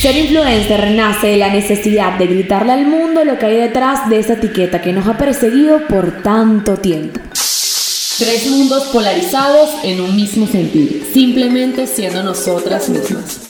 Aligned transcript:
Ser 0.00 0.16
influencer 0.18 0.80
renace 0.80 1.26
de 1.26 1.36
la 1.36 1.48
necesidad 1.48 2.18
de 2.18 2.26
gritarle 2.26 2.72
al 2.72 2.86
mundo 2.86 3.24
lo 3.24 3.38
que 3.38 3.46
hay 3.46 3.56
detrás 3.56 4.08
de 4.08 4.18
esa 4.20 4.34
etiqueta 4.34 4.80
que 4.80 4.92
nos 4.92 5.06
ha 5.08 5.16
perseguido 5.16 5.86
por 5.88 6.22
tanto 6.22 6.76
tiempo. 6.76 7.20
Tres 8.18 8.46
mundos 8.50 8.84
polarizados 8.92 9.70
en 9.82 10.00
un 10.00 10.14
mismo 10.14 10.46
sentido, 10.46 11.04
simplemente 11.12 11.86
siendo 11.86 12.22
nosotras 12.22 12.88
mismas. 12.88 13.40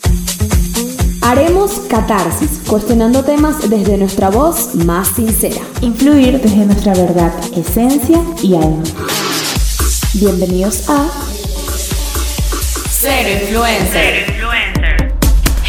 Haremos 1.21 1.73
catarsis, 1.91 2.61
cuestionando 2.67 3.25
temas 3.25 3.69
desde 3.69 3.99
nuestra 3.99 4.31
voz 4.31 4.75
más 4.77 5.09
sincera. 5.09 5.61
Influir 5.83 6.41
desde 6.41 6.65
nuestra 6.65 6.95
verdad, 6.95 7.33
esencia 7.57 8.21
y 8.43 8.55
alma. 8.55 8.83
Bienvenidos 10.15 10.89
a 10.89 11.09
Ser 12.89 13.43
Influencer. 13.43 14.36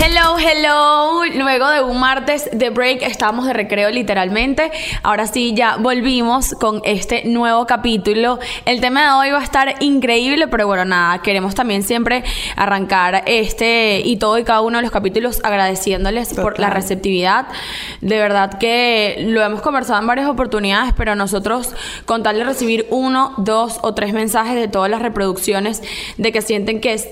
Hello, 0.09 0.37
hello. 0.39 1.25
Luego 1.35 1.69
de 1.69 1.81
un 1.81 1.99
martes 1.99 2.49
de 2.53 2.69
break, 2.69 3.01
estamos 3.01 3.45
de 3.45 3.51
recreo 3.51 3.89
literalmente. 3.89 4.71
Ahora 5.03 5.27
sí, 5.27 5.53
ya 5.53 5.75
volvimos 5.75 6.53
con 6.53 6.79
este 6.85 7.25
nuevo 7.25 7.65
capítulo. 7.65 8.39
El 8.63 8.79
tema 8.79 9.01
de 9.01 9.11
hoy 9.11 9.31
va 9.31 9.39
a 9.39 9.43
estar 9.43 9.75
increíble, 9.81 10.47
pero 10.47 10.65
bueno, 10.65 10.85
nada, 10.85 11.21
queremos 11.21 11.55
también 11.55 11.83
siempre 11.83 12.23
arrancar 12.55 13.23
este 13.25 14.01
y 14.01 14.15
todo 14.15 14.37
y 14.37 14.45
cada 14.45 14.61
uno 14.61 14.77
de 14.77 14.83
los 14.83 14.91
capítulos 14.91 15.41
agradeciéndoles 15.43 16.35
por 16.35 16.57
la 16.57 16.69
receptividad. 16.69 17.47
De 17.99 18.17
verdad 18.17 18.57
que 18.59 19.25
lo 19.27 19.43
hemos 19.43 19.61
conversado 19.61 19.99
en 19.99 20.07
varias 20.07 20.29
oportunidades, 20.29 20.93
pero 20.95 21.15
nosotros 21.15 21.73
con 22.05 22.23
tal 22.23 22.37
de 22.37 22.45
recibir 22.45 22.87
uno, 22.91 23.33
dos 23.35 23.79
o 23.81 23.93
tres 23.93 24.13
mensajes 24.13 24.55
de 24.55 24.69
todas 24.69 24.89
las 24.89 25.01
reproducciones 25.01 25.83
de 26.15 26.31
que 26.31 26.41
sienten 26.41 26.79
que 26.79 26.93
es 26.93 27.09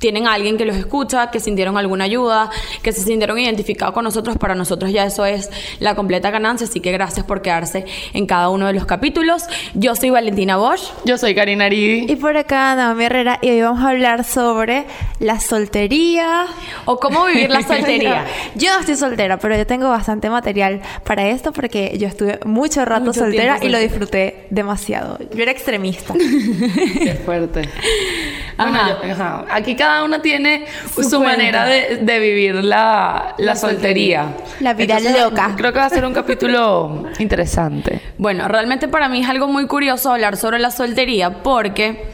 tienen 0.00 0.26
a 0.26 0.32
alguien 0.32 0.56
que 0.56 0.64
los 0.64 0.76
escucha, 0.76 1.30
que 1.30 1.38
sintieron 1.38 1.76
alguna 1.76 2.04
ayuda, 2.04 2.50
que 2.82 2.92
se 2.92 3.02
sintieron 3.02 3.38
identificados 3.38 3.94
con 3.94 4.02
nosotros, 4.02 4.36
para 4.38 4.54
nosotros 4.54 4.90
ya 4.90 5.04
eso 5.04 5.24
es 5.26 5.50
la 5.78 5.94
completa 5.94 6.30
ganancia, 6.30 6.66
así 6.66 6.80
que 6.80 6.90
gracias 6.90 7.24
por 7.26 7.42
quedarse 7.42 7.84
en 8.14 8.26
cada 8.26 8.48
uno 8.48 8.66
de 8.66 8.72
los 8.72 8.86
capítulos. 8.86 9.44
Yo 9.74 9.94
soy 9.94 10.10
Valentina 10.10 10.56
Bosch. 10.56 10.90
Yo 11.04 11.18
soy 11.18 11.34
Karina 11.34 11.66
Aridi. 11.66 12.10
Y 12.10 12.16
por 12.16 12.36
acá 12.36 12.74
Naomi 12.74 13.04
Herrera 13.04 13.38
y 13.42 13.50
hoy 13.50 13.60
vamos 13.60 13.84
a 13.84 13.90
hablar 13.90 14.24
sobre 14.24 14.86
la 15.18 15.38
soltería. 15.38 16.46
O 16.86 16.98
cómo 16.98 17.26
vivir 17.26 17.50
la 17.50 17.62
soltería. 17.66 18.24
yo 18.54 18.72
no 18.72 18.80
estoy 18.80 18.96
soltera, 18.96 19.38
pero 19.38 19.54
yo 19.54 19.66
tengo 19.66 19.90
bastante 19.90 20.30
material 20.30 20.80
para 21.04 21.28
esto 21.28 21.52
porque 21.52 21.96
yo 21.98 22.08
estuve 22.08 22.40
mucho 22.46 22.86
rato 22.86 23.12
soltera 23.12 23.58
y 23.60 23.68
lo 23.68 23.78
disfruté 23.78 24.46
demasiado. 24.48 25.18
Yo 25.34 25.42
era 25.42 25.52
extremista. 25.52 26.14
Qué 26.14 27.20
fuerte. 27.22 27.68
Ajá. 28.56 29.44
Aquí 29.50 29.74
cada 29.74 29.89
uno 30.04 30.20
tiene 30.20 30.66
su, 30.94 31.20
manera 31.20 31.66
de, 31.66 32.18
vivir 32.18 32.56
la, 32.64 33.34
soltería. 33.56 34.36
La 34.60 34.74
vida 34.74 34.98
loca. 35.00 35.54
Creo 35.56 35.72
que 35.72 35.78
va 35.78 35.86
a 35.86 35.90
ser 35.90 36.04
un 36.04 36.14
capítulo 36.14 37.04
interesante. 37.18 38.00
Bueno, 38.18 38.48
realmente 38.48 38.88
para 38.88 39.08
mí 39.08 39.22
es 39.22 39.28
algo 39.28 39.48
muy 39.48 39.66
curioso 39.66 40.12
hablar 40.12 40.36
sobre 40.36 40.58
la 40.58 40.70
soltería 40.70 41.42
porque 41.42 42.10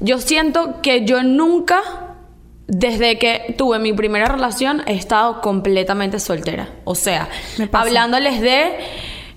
yo 0.00 0.18
siento 0.18 0.80
que 0.82 1.04
yo 1.04 1.22
nunca, 1.22 1.80
desde 2.66 3.18
que 3.18 3.54
tuve 3.56 3.78
mi 3.78 3.92
primera 3.92 4.26
relación, 4.26 4.82
he 4.86 4.94
estado 4.94 5.40
completamente 5.40 6.18
soltera. 6.18 6.68
O 6.84 6.94
sea, 6.94 7.28
hablándoles 7.72 8.40
de 8.40 8.78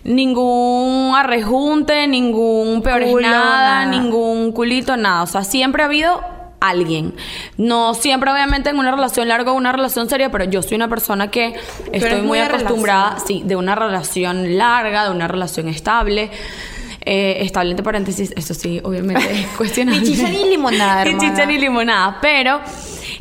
ningún 0.04 1.16
arrejunte, 1.16 2.08
ningún 2.08 2.82
peor 2.82 3.22
nada, 3.22 3.86
ningún 3.86 4.52
culito, 4.52 4.98
nada. 4.98 5.24
O 5.24 5.28
sea, 5.28 5.44
siempre 5.44 5.84
ha 5.84 5.86
habido 5.86 6.22
alguien. 6.70 7.14
No 7.58 7.94
siempre, 7.94 8.32
obviamente, 8.32 8.70
en 8.70 8.80
una 8.80 8.92
relación 8.92 9.28
larga 9.28 9.52
o 9.52 9.56
una 9.56 9.72
relación 9.72 10.10
seria, 10.10 10.32
pero 10.32 10.46
yo 10.46 10.62
soy 10.62 10.76
una 10.76 10.88
persona 10.88 11.30
que 11.30 11.54
estoy 11.92 12.22
muy, 12.22 12.40
acostumbrada, 12.40 13.18
sí, 13.20 13.44
de 13.46 13.56
una 13.56 13.76
relación 13.76 14.58
larga, 14.58 15.06
de 15.06 15.12
una 15.12 15.28
relación 15.28 15.68
estable. 15.68 16.32
Eh, 17.06 17.44
estable 17.44 17.72
entre 17.72 17.84
paréntesis, 17.84 18.34
eso 18.38 18.54
sí, 18.54 18.80
obviamente 18.82 19.30
es 19.30 19.48
cuestionable. 19.58 20.00
ni 20.00 20.08
chicha 20.08 20.30
ni 20.30 20.50
limonada, 20.50 21.04
Ni 21.06 21.18
chicha 21.18 21.46
ni 21.46 21.58
limonada, 21.58 22.20
pero 22.22 22.62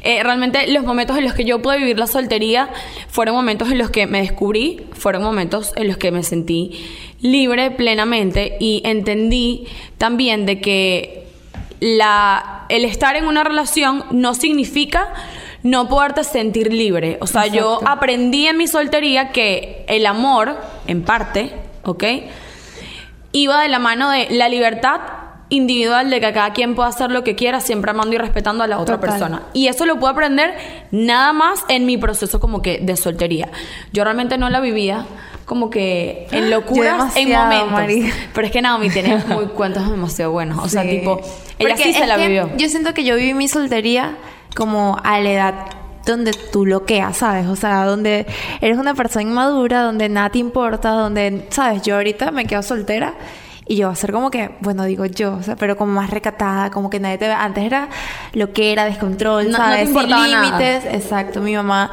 eh, 0.02 0.22
realmente 0.22 0.70
los 0.72 0.84
momentos 0.84 1.18
en 1.18 1.24
los 1.24 1.34
que 1.34 1.44
yo 1.44 1.60
pude 1.60 1.78
vivir 1.78 1.98
la 1.98 2.06
soltería 2.06 2.70
fueron 3.08 3.34
momentos 3.34 3.72
en 3.72 3.78
los 3.78 3.90
que 3.90 4.06
me 4.06 4.20
descubrí, 4.20 4.82
fueron 4.92 5.24
momentos 5.24 5.72
en 5.74 5.88
los 5.88 5.96
que 5.96 6.12
me 6.12 6.22
sentí 6.22 6.86
libre 7.22 7.72
plenamente 7.72 8.56
y 8.60 8.82
entendí 8.84 9.66
también 9.98 10.46
de 10.46 10.60
que 10.60 11.31
la, 11.82 12.64
el 12.68 12.84
estar 12.84 13.16
en 13.16 13.26
una 13.26 13.42
relación 13.42 14.04
no 14.12 14.34
significa 14.34 15.12
no 15.64 15.88
poderte 15.88 16.22
sentir 16.22 16.72
libre. 16.72 17.18
O 17.20 17.26
sea, 17.26 17.48
yo 17.48 17.80
aprendí 17.84 18.46
en 18.46 18.56
mi 18.56 18.68
soltería 18.68 19.32
que 19.32 19.84
el 19.88 20.06
amor, 20.06 20.56
en 20.86 21.02
parte, 21.02 21.52
¿ok? 21.82 22.04
Iba 23.32 23.62
de 23.62 23.68
la 23.68 23.80
mano 23.80 24.10
de 24.10 24.30
la 24.30 24.48
libertad 24.48 25.00
individual 25.48 26.08
de 26.08 26.20
que 26.20 26.32
cada 26.32 26.52
quien 26.52 26.76
pueda 26.76 26.88
hacer 26.88 27.10
lo 27.10 27.24
que 27.24 27.34
quiera, 27.34 27.58
siempre 27.58 27.90
amando 27.90 28.14
y 28.14 28.18
respetando 28.18 28.62
a 28.62 28.68
la 28.68 28.78
otra 28.78 29.00
persona. 29.00 29.42
Y 29.52 29.66
eso 29.66 29.84
lo 29.84 29.98
puedo 29.98 30.12
aprender 30.12 30.54
nada 30.92 31.32
más 31.32 31.64
en 31.68 31.84
mi 31.84 31.96
proceso 31.96 32.38
como 32.38 32.62
que 32.62 32.78
de 32.78 32.96
soltería. 32.96 33.48
Yo 33.92 34.04
realmente 34.04 34.38
no 34.38 34.50
la 34.50 34.60
vivía 34.60 35.04
como 35.52 35.68
que 35.68 36.26
en 36.32 36.48
locuras 36.48 37.14
en 37.14 37.30
momentos. 37.30 38.14
Pero 38.32 38.46
es 38.46 38.50
que 38.50 38.62
Naomi 38.62 38.88
tiene 38.88 39.18
muy 39.28 39.48
cuentos 39.48 39.86
demasiado 39.90 40.32
buenos. 40.32 40.64
O 40.64 40.66
sea, 40.66 40.82
tipo, 40.82 41.20
ella 41.58 41.76
sí 41.76 41.92
se 41.92 42.06
la 42.06 42.16
vivió. 42.16 42.48
Yo 42.56 42.70
siento 42.70 42.94
que 42.94 43.04
yo 43.04 43.16
viví 43.16 43.34
mi 43.34 43.48
soltería 43.48 44.16
como 44.56 44.96
a 45.04 45.20
la 45.20 45.30
edad 45.30 45.54
donde 46.06 46.32
tú 46.32 46.64
loqueas, 46.64 47.18
¿sabes? 47.18 47.46
O 47.48 47.56
sea, 47.56 47.84
donde 47.84 48.26
eres 48.62 48.78
una 48.78 48.94
persona 48.94 49.24
inmadura, 49.24 49.82
donde 49.82 50.08
nada 50.08 50.30
te 50.30 50.38
importa, 50.38 50.92
donde, 50.92 51.46
¿sabes? 51.50 51.82
Yo 51.82 51.96
ahorita 51.96 52.30
me 52.30 52.46
quedo 52.46 52.62
soltera 52.62 53.12
y 53.66 53.76
yo 53.76 53.88
voy 53.88 53.92
a 53.92 53.96
ser 53.96 54.10
como 54.10 54.30
que, 54.30 54.52
bueno, 54.60 54.84
digo 54.84 55.04
yo, 55.04 55.34
o 55.34 55.42
sea, 55.42 55.56
pero 55.56 55.76
como 55.76 55.92
más 55.92 56.08
recatada, 56.08 56.70
como 56.70 56.88
que 56.88 56.98
nadie 56.98 57.18
te 57.18 57.28
ve. 57.28 57.34
Antes 57.34 57.62
era 57.62 57.90
lo 58.32 58.54
que 58.54 58.72
era, 58.72 58.86
descontrol, 58.86 59.52
¿sabes? 59.52 59.90
Sin 59.90 60.08
límites. 60.08 60.86
Exacto, 60.86 61.42
mi 61.42 61.54
mamá 61.54 61.90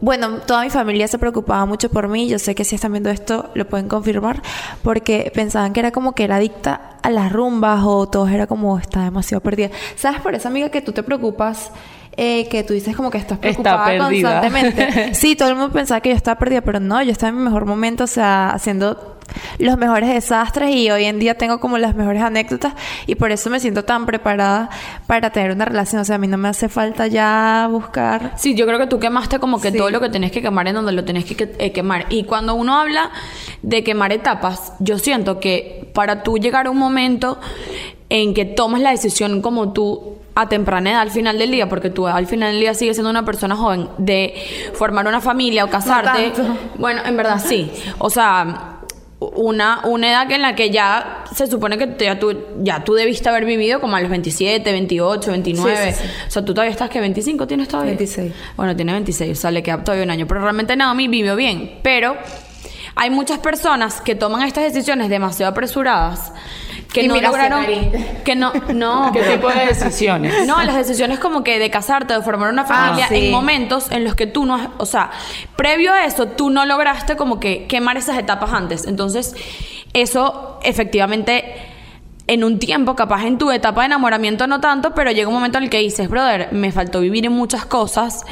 bueno, 0.00 0.38
toda 0.38 0.62
mi 0.62 0.70
familia 0.70 1.08
se 1.08 1.18
preocupaba 1.18 1.64
mucho 1.66 1.88
por 1.88 2.08
mí. 2.08 2.28
Yo 2.28 2.38
sé 2.38 2.54
que 2.54 2.64
si 2.64 2.74
están 2.74 2.92
viendo 2.92 3.10
esto 3.10 3.50
lo 3.54 3.68
pueden 3.68 3.88
confirmar. 3.88 4.42
Porque 4.82 5.30
pensaban 5.34 5.72
que 5.72 5.80
era 5.80 5.90
como 5.90 6.12
que 6.12 6.24
era 6.24 6.36
adicta 6.36 6.96
a 7.02 7.10
las 7.10 7.32
rumbas 7.32 7.82
o 7.84 8.06
todo 8.08 8.28
era 8.28 8.46
como 8.46 8.78
está 8.78 9.04
demasiado 9.04 9.40
perdida. 9.40 9.70
¿Sabes 9.96 10.20
por 10.20 10.34
esa 10.34 10.48
amiga 10.48 10.70
que 10.70 10.80
tú 10.80 10.92
te 10.92 11.02
preocupas? 11.02 11.70
Eh, 12.18 12.48
que 12.48 12.64
tú 12.64 12.72
dices 12.72 12.96
como 12.96 13.10
que 13.10 13.18
estás 13.18 13.38
preocupada 13.38 13.98
constantemente. 13.98 15.10
Sí, 15.14 15.36
todo 15.36 15.50
el 15.50 15.56
mundo 15.56 15.72
pensaba 15.72 16.00
que 16.00 16.08
yo 16.08 16.16
estaba 16.16 16.38
perdida, 16.38 16.62
pero 16.62 16.80
no, 16.80 17.02
yo 17.02 17.12
estaba 17.12 17.28
en 17.28 17.36
mi 17.36 17.42
mejor 17.42 17.66
momento, 17.66 18.04
o 18.04 18.06
sea, 18.06 18.50
haciendo 18.50 19.16
los 19.58 19.76
mejores 19.76 20.08
desastres 20.08 20.74
y 20.74 20.90
hoy 20.90 21.04
en 21.04 21.18
día 21.18 21.34
tengo 21.34 21.60
como 21.60 21.76
las 21.76 21.94
mejores 21.94 22.22
anécdotas 22.22 22.74
y 23.06 23.16
por 23.16 23.32
eso 23.32 23.50
me 23.50 23.60
siento 23.60 23.84
tan 23.84 24.06
preparada 24.06 24.70
para 25.06 25.30
tener 25.30 25.52
una 25.52 25.66
relación. 25.66 26.00
O 26.00 26.04
sea, 26.04 26.16
a 26.16 26.18
mí 26.18 26.26
no 26.26 26.38
me 26.38 26.48
hace 26.48 26.68
falta 26.68 27.06
ya 27.06 27.68
buscar. 27.70 28.32
Sí, 28.36 28.54
yo 28.54 28.66
creo 28.66 28.78
que 28.78 28.86
tú 28.86 28.98
quemaste 28.98 29.38
como 29.38 29.60
que 29.60 29.72
todo 29.72 29.90
lo 29.90 30.00
que 30.00 30.08
tenés 30.08 30.32
que 30.32 30.40
quemar 30.40 30.68
en 30.68 30.74
donde 30.74 30.92
lo 30.92 31.04
tenés 31.04 31.24
que 31.24 31.54
eh, 31.58 31.72
quemar. 31.72 32.06
Y 32.08 32.24
cuando 32.24 32.54
uno 32.54 32.78
habla 32.78 33.10
de 33.62 33.84
quemar 33.84 34.12
etapas, 34.12 34.72
yo 34.78 34.98
siento 34.98 35.38
que 35.38 35.90
para 35.92 36.22
tú 36.22 36.38
llegar 36.38 36.66
a 36.66 36.70
un 36.70 36.78
momento 36.78 37.38
en 38.08 38.34
que 38.34 38.44
tomas 38.44 38.80
la 38.80 38.90
decisión 38.90 39.42
como 39.42 39.72
tú 39.72 40.18
a 40.36 40.48
temprana 40.50 40.90
edad 40.90 41.00
al 41.00 41.10
final 41.10 41.38
del 41.38 41.50
día, 41.50 41.66
porque 41.68 41.88
tú 41.88 42.06
al 42.06 42.26
final 42.26 42.52
del 42.52 42.60
día 42.60 42.74
sigues 42.74 42.96
siendo 42.96 43.10
una 43.10 43.24
persona 43.24 43.56
joven, 43.56 43.88
de 43.96 44.34
formar 44.74 45.08
una 45.08 45.22
familia 45.22 45.64
o 45.64 45.70
casarte. 45.70 46.32
bueno, 46.78 47.00
en 47.04 47.16
verdad 47.16 47.42
sí. 47.44 47.72
O 47.98 48.10
sea, 48.10 48.80
una, 49.18 49.80
una 49.84 50.10
edad 50.10 50.30
en 50.30 50.42
la 50.42 50.54
que 50.54 50.68
ya 50.68 51.24
se 51.34 51.46
supone 51.46 51.78
que 51.78 51.96
ya 51.98 52.18
tú, 52.18 52.36
ya 52.62 52.84
tú 52.84 52.92
debiste 52.92 53.30
haber 53.30 53.46
vivido 53.46 53.80
como 53.80 53.96
a 53.96 54.00
los 54.02 54.10
27, 54.10 54.70
28, 54.70 55.30
29. 55.30 55.94
O 56.28 56.30
sea, 56.30 56.44
tú 56.44 56.52
todavía 56.52 56.72
estás 56.72 56.90
que 56.90 57.00
25 57.00 57.46
tienes 57.46 57.68
todavía. 57.68 57.92
26. 57.92 58.32
Bueno, 58.58 58.76
tiene 58.76 58.92
26, 58.92 59.38
o 59.38 59.40
sea, 59.40 59.50
le 59.50 59.62
queda 59.62 59.82
todavía 59.82 60.04
un 60.04 60.10
año. 60.10 60.26
Pero 60.26 60.42
realmente 60.42 60.76
Naomi 60.76 61.08
vivió 61.08 61.34
bien. 61.34 61.78
Pero 61.82 62.14
hay 62.94 63.08
muchas 63.08 63.38
personas 63.38 64.02
que 64.02 64.14
toman 64.14 64.42
estas 64.42 64.64
decisiones 64.64 65.08
demasiado 65.08 65.50
apresuradas 65.50 66.32
que 67.02 67.08
no 67.08 67.20
lograron 67.20 67.66
que 68.24 68.34
no 68.34 68.52
no. 68.74 69.10
Qué 69.14 69.22
tipo 69.22 69.48
de 69.48 69.66
decisiones 69.66 70.46
no 70.46 70.62
las 70.62 70.76
decisiones 70.76 71.18
como 71.18 71.44
que 71.44 71.58
de 71.58 71.70
casarte 71.70 72.14
de 72.14 72.22
formar 72.22 72.50
una 72.50 72.64
familia 72.64 73.08
ah, 73.10 73.14
en 73.14 73.30
momentos 73.30 73.90
en 73.90 74.04
los 74.04 74.14
que 74.14 74.26
tú 74.26 74.44
no 74.44 74.72
o 74.78 74.86
sea 74.86 75.10
previo 75.56 75.92
a 75.92 76.04
eso 76.04 76.26
tú 76.26 76.50
no 76.50 76.64
lograste 76.66 77.16
como 77.16 77.40
que 77.40 77.66
quemar 77.66 77.96
esas 77.96 78.18
etapas 78.18 78.52
antes. 78.52 78.86
Entonces 78.86 79.34
eso 79.92 80.58
efectivamente 80.62 81.72
en 82.28 82.42
un 82.42 82.58
tiempo, 82.58 82.96
capaz 82.96 83.24
en 83.24 83.38
tu 83.38 83.50
etapa 83.52 83.82
de 83.82 83.86
enamoramiento 83.86 84.46
no 84.48 84.60
tanto, 84.60 84.94
pero 84.94 85.12
llega 85.12 85.28
un 85.28 85.34
momento 85.34 85.58
en 85.58 85.64
el 85.64 85.70
que 85.70 85.78
dices, 85.78 86.08
brother, 86.10 86.48
me 86.52 86.72
faltó 86.72 87.00
vivir 87.00 87.24
en 87.24 87.32
muchas 87.32 87.66
cosas 87.66 88.24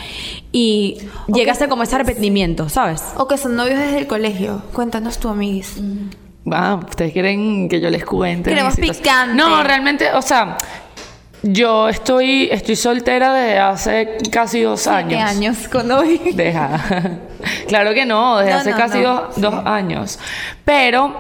y 0.51 0.99
llegaste 1.29 1.69
como 1.69 1.85
ese 1.85 1.95
arrepentimiento, 1.95 2.69
¿sabes? 2.69 3.03
O 3.17 3.29
que 3.29 3.39
son 3.39 3.55
novios 3.55 3.79
desde 3.79 3.99
el 3.99 4.09
colegio. 4.09 4.63
Cuéntanos 4.73 5.19
tú, 5.19 5.29
amiguis. 5.29 5.81
Ah, 6.51 6.79
ustedes 6.87 7.13
quieren 7.13 7.69
que 7.69 7.81
yo 7.81 7.89
les 7.91 8.05
cuente. 8.05 8.51
Queremos 8.51 8.77
picante. 8.77 9.35
No, 9.35 9.63
realmente, 9.63 10.13
o 10.13 10.23
sea, 10.23 10.57
Yo 11.43 11.89
estoy, 11.91 12.49
estoy 12.51 12.75
soltera 12.77 13.33
desde 13.35 13.59
hace 13.59 14.17
casi 14.31 14.63
dos 14.63 14.87
años. 14.87 15.21
años 15.23 15.69
con 15.69 15.89
novio. 15.89 16.19
Deja. 16.35 16.81
claro 17.69 17.93
que 17.93 18.07
no, 18.07 18.39
desde 18.39 18.53
No, 18.53 18.59
hace 18.59 18.71
no, 18.71 18.77
casi 18.77 18.99
no. 19.01 19.15
dos, 19.15 19.41
dos 19.41 19.55
años. 19.67 20.19
Pero, 20.65 21.15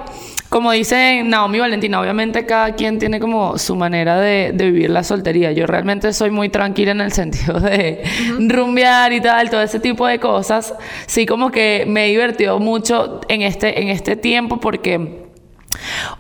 como 0.55 0.71
dice 0.71 1.25
Naomi 1.25 1.59
Valentina, 1.59 2.01
obviamente 2.01 2.47
cada 2.47 2.77
quien 2.77 3.01
tiene 3.01 3.19
como 3.19 3.59
su 3.59 3.75
manera 3.75 4.21
de, 4.21 4.53
de 4.55 4.71
vivir 4.71 4.89
la 4.89 5.03
soltería. 5.03 5.51
Yo 5.51 5.67
realmente 5.67 6.13
soy 6.13 6.31
muy 6.31 6.49
tranquila 6.49 6.93
en 6.93 7.01
el 7.01 7.11
sentido 7.11 7.59
de 7.59 8.05
rumbear 8.39 9.13
y 9.13 9.21
tal, 9.21 9.51
todo 9.51 9.63
ese 9.63 9.81
tipo 9.81 10.07
de 10.07 10.21
cosas. 10.21 10.73
Sí, 11.07 11.27
como 11.27 11.51
que 11.51 11.83
me 11.89 12.07
he 12.07 12.11
divertido 12.11 12.61
mucho 12.61 13.21
en 13.27 13.43
este, 13.43 13.83
en 13.83 13.89
este 13.89 14.15
tiempo 14.15 14.61
porque 14.61 15.25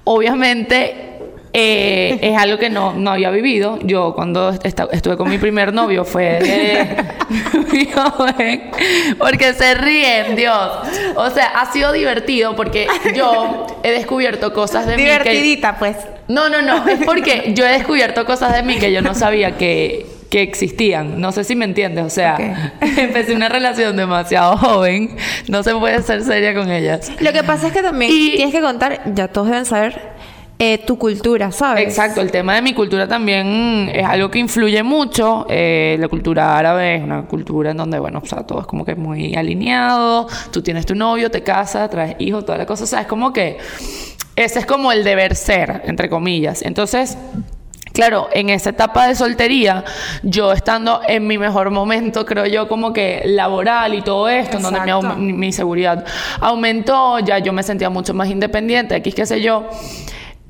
obviamente 0.02 1.13
eh, 1.56 2.18
es 2.20 2.36
algo 2.36 2.58
que 2.58 2.68
no, 2.68 2.92
no 2.94 3.12
había 3.12 3.30
vivido. 3.30 3.78
Yo 3.82 4.12
cuando 4.14 4.50
esta- 4.64 4.88
estuve 4.90 5.16
con 5.16 5.30
mi 5.30 5.38
primer 5.38 5.72
novio 5.72 6.04
fue 6.04 6.40
de 6.40 7.86
joven. 7.94 8.70
Porque 9.18 9.52
se 9.54 9.74
ríen, 9.74 10.36
Dios. 10.36 10.70
O 11.16 11.30
sea, 11.30 11.46
ha 11.60 11.72
sido 11.72 11.92
divertido 11.92 12.56
porque 12.56 12.86
yo 13.14 13.66
he 13.82 13.90
descubierto 13.92 14.52
cosas 14.52 14.86
de 14.86 14.96
mí 14.96 15.02
que... 15.04 15.08
Divertidita, 15.08 15.78
pues. 15.78 15.96
No, 16.28 16.48
no, 16.48 16.60
no. 16.62 16.86
Es 16.88 17.04
porque 17.04 17.52
yo 17.54 17.64
he 17.66 17.72
descubierto 17.72 18.24
cosas 18.24 18.54
de 18.54 18.62
mí 18.62 18.76
que 18.78 18.92
yo 18.92 19.00
no 19.02 19.14
sabía 19.14 19.56
que, 19.56 20.06
que 20.30 20.42
existían. 20.42 21.20
No 21.20 21.32
sé 21.32 21.44
si 21.44 21.54
me 21.54 21.64
entiendes. 21.64 22.04
O 22.04 22.10
sea, 22.10 22.72
empecé 22.80 23.34
una 23.34 23.48
relación 23.48 23.96
demasiado 23.96 24.56
joven. 24.56 25.16
No 25.48 25.62
se 25.62 25.74
puede 25.74 26.02
ser 26.02 26.22
seria 26.22 26.54
con 26.54 26.70
ellas. 26.70 27.12
Lo 27.20 27.32
que 27.32 27.42
pasa 27.44 27.68
es 27.68 27.72
que 27.72 27.82
también 27.82 28.10
Y- 28.12 28.30
tienes 28.36 28.54
que 28.54 28.60
contar, 28.60 29.00
ya 29.14 29.28
todos 29.28 29.48
deben 29.48 29.64
saber, 29.66 30.13
eh, 30.58 30.78
tu 30.86 30.96
cultura, 30.98 31.50
¿sabes? 31.50 31.82
Exacto, 31.82 32.20
el 32.20 32.30
tema 32.30 32.54
de 32.54 32.62
mi 32.62 32.74
cultura 32.74 33.08
también 33.08 33.90
es 33.92 34.04
algo 34.06 34.30
que 34.30 34.38
influye 34.38 34.82
mucho. 34.82 35.46
Eh, 35.48 35.96
la 35.98 36.06
cultura 36.08 36.56
árabe 36.56 36.96
es 36.96 37.02
una 37.02 37.22
cultura 37.22 37.72
en 37.72 37.76
donde, 37.76 37.98
bueno, 37.98 38.20
o 38.22 38.26
sea, 38.26 38.44
todo 38.44 38.60
es 38.60 38.66
como 38.66 38.84
que 38.84 38.94
muy 38.94 39.34
alineado. 39.34 40.28
Tú 40.52 40.62
tienes 40.62 40.86
tu 40.86 40.94
novio, 40.94 41.30
te 41.30 41.42
casas, 41.42 41.90
traes 41.90 42.16
hijos, 42.20 42.44
toda 42.44 42.56
la 42.56 42.66
cosa. 42.66 42.84
O 42.84 42.86
sea, 42.86 43.00
es 43.00 43.06
como 43.08 43.32
que 43.32 43.58
ese 44.36 44.60
es 44.60 44.66
como 44.66 44.92
el 44.92 45.02
deber 45.02 45.34
ser, 45.34 45.82
entre 45.86 46.08
comillas. 46.08 46.62
Entonces, 46.62 47.18
Claro, 47.92 48.28
en 48.32 48.50
esa 48.50 48.70
etapa 48.70 49.06
de 49.06 49.14
soltería, 49.14 49.84
yo 50.24 50.52
estando 50.52 51.00
en 51.06 51.28
mi 51.28 51.38
mejor 51.38 51.70
momento, 51.70 52.26
creo 52.26 52.44
yo, 52.44 52.66
como 52.66 52.92
que 52.92 53.22
laboral 53.24 53.94
y 53.94 54.02
todo 54.02 54.28
esto, 54.28 54.56
en 54.56 54.64
donde 54.64 55.16
mi, 55.16 55.32
mi 55.32 55.52
seguridad 55.52 56.04
aumentó, 56.40 57.20
ya 57.20 57.38
yo 57.38 57.52
me 57.52 57.62
sentía 57.62 57.90
mucho 57.90 58.12
más 58.12 58.28
independiente, 58.28 58.96
aquí 58.96 59.12
qué 59.12 59.26
sé 59.26 59.40
yo. 59.40 59.68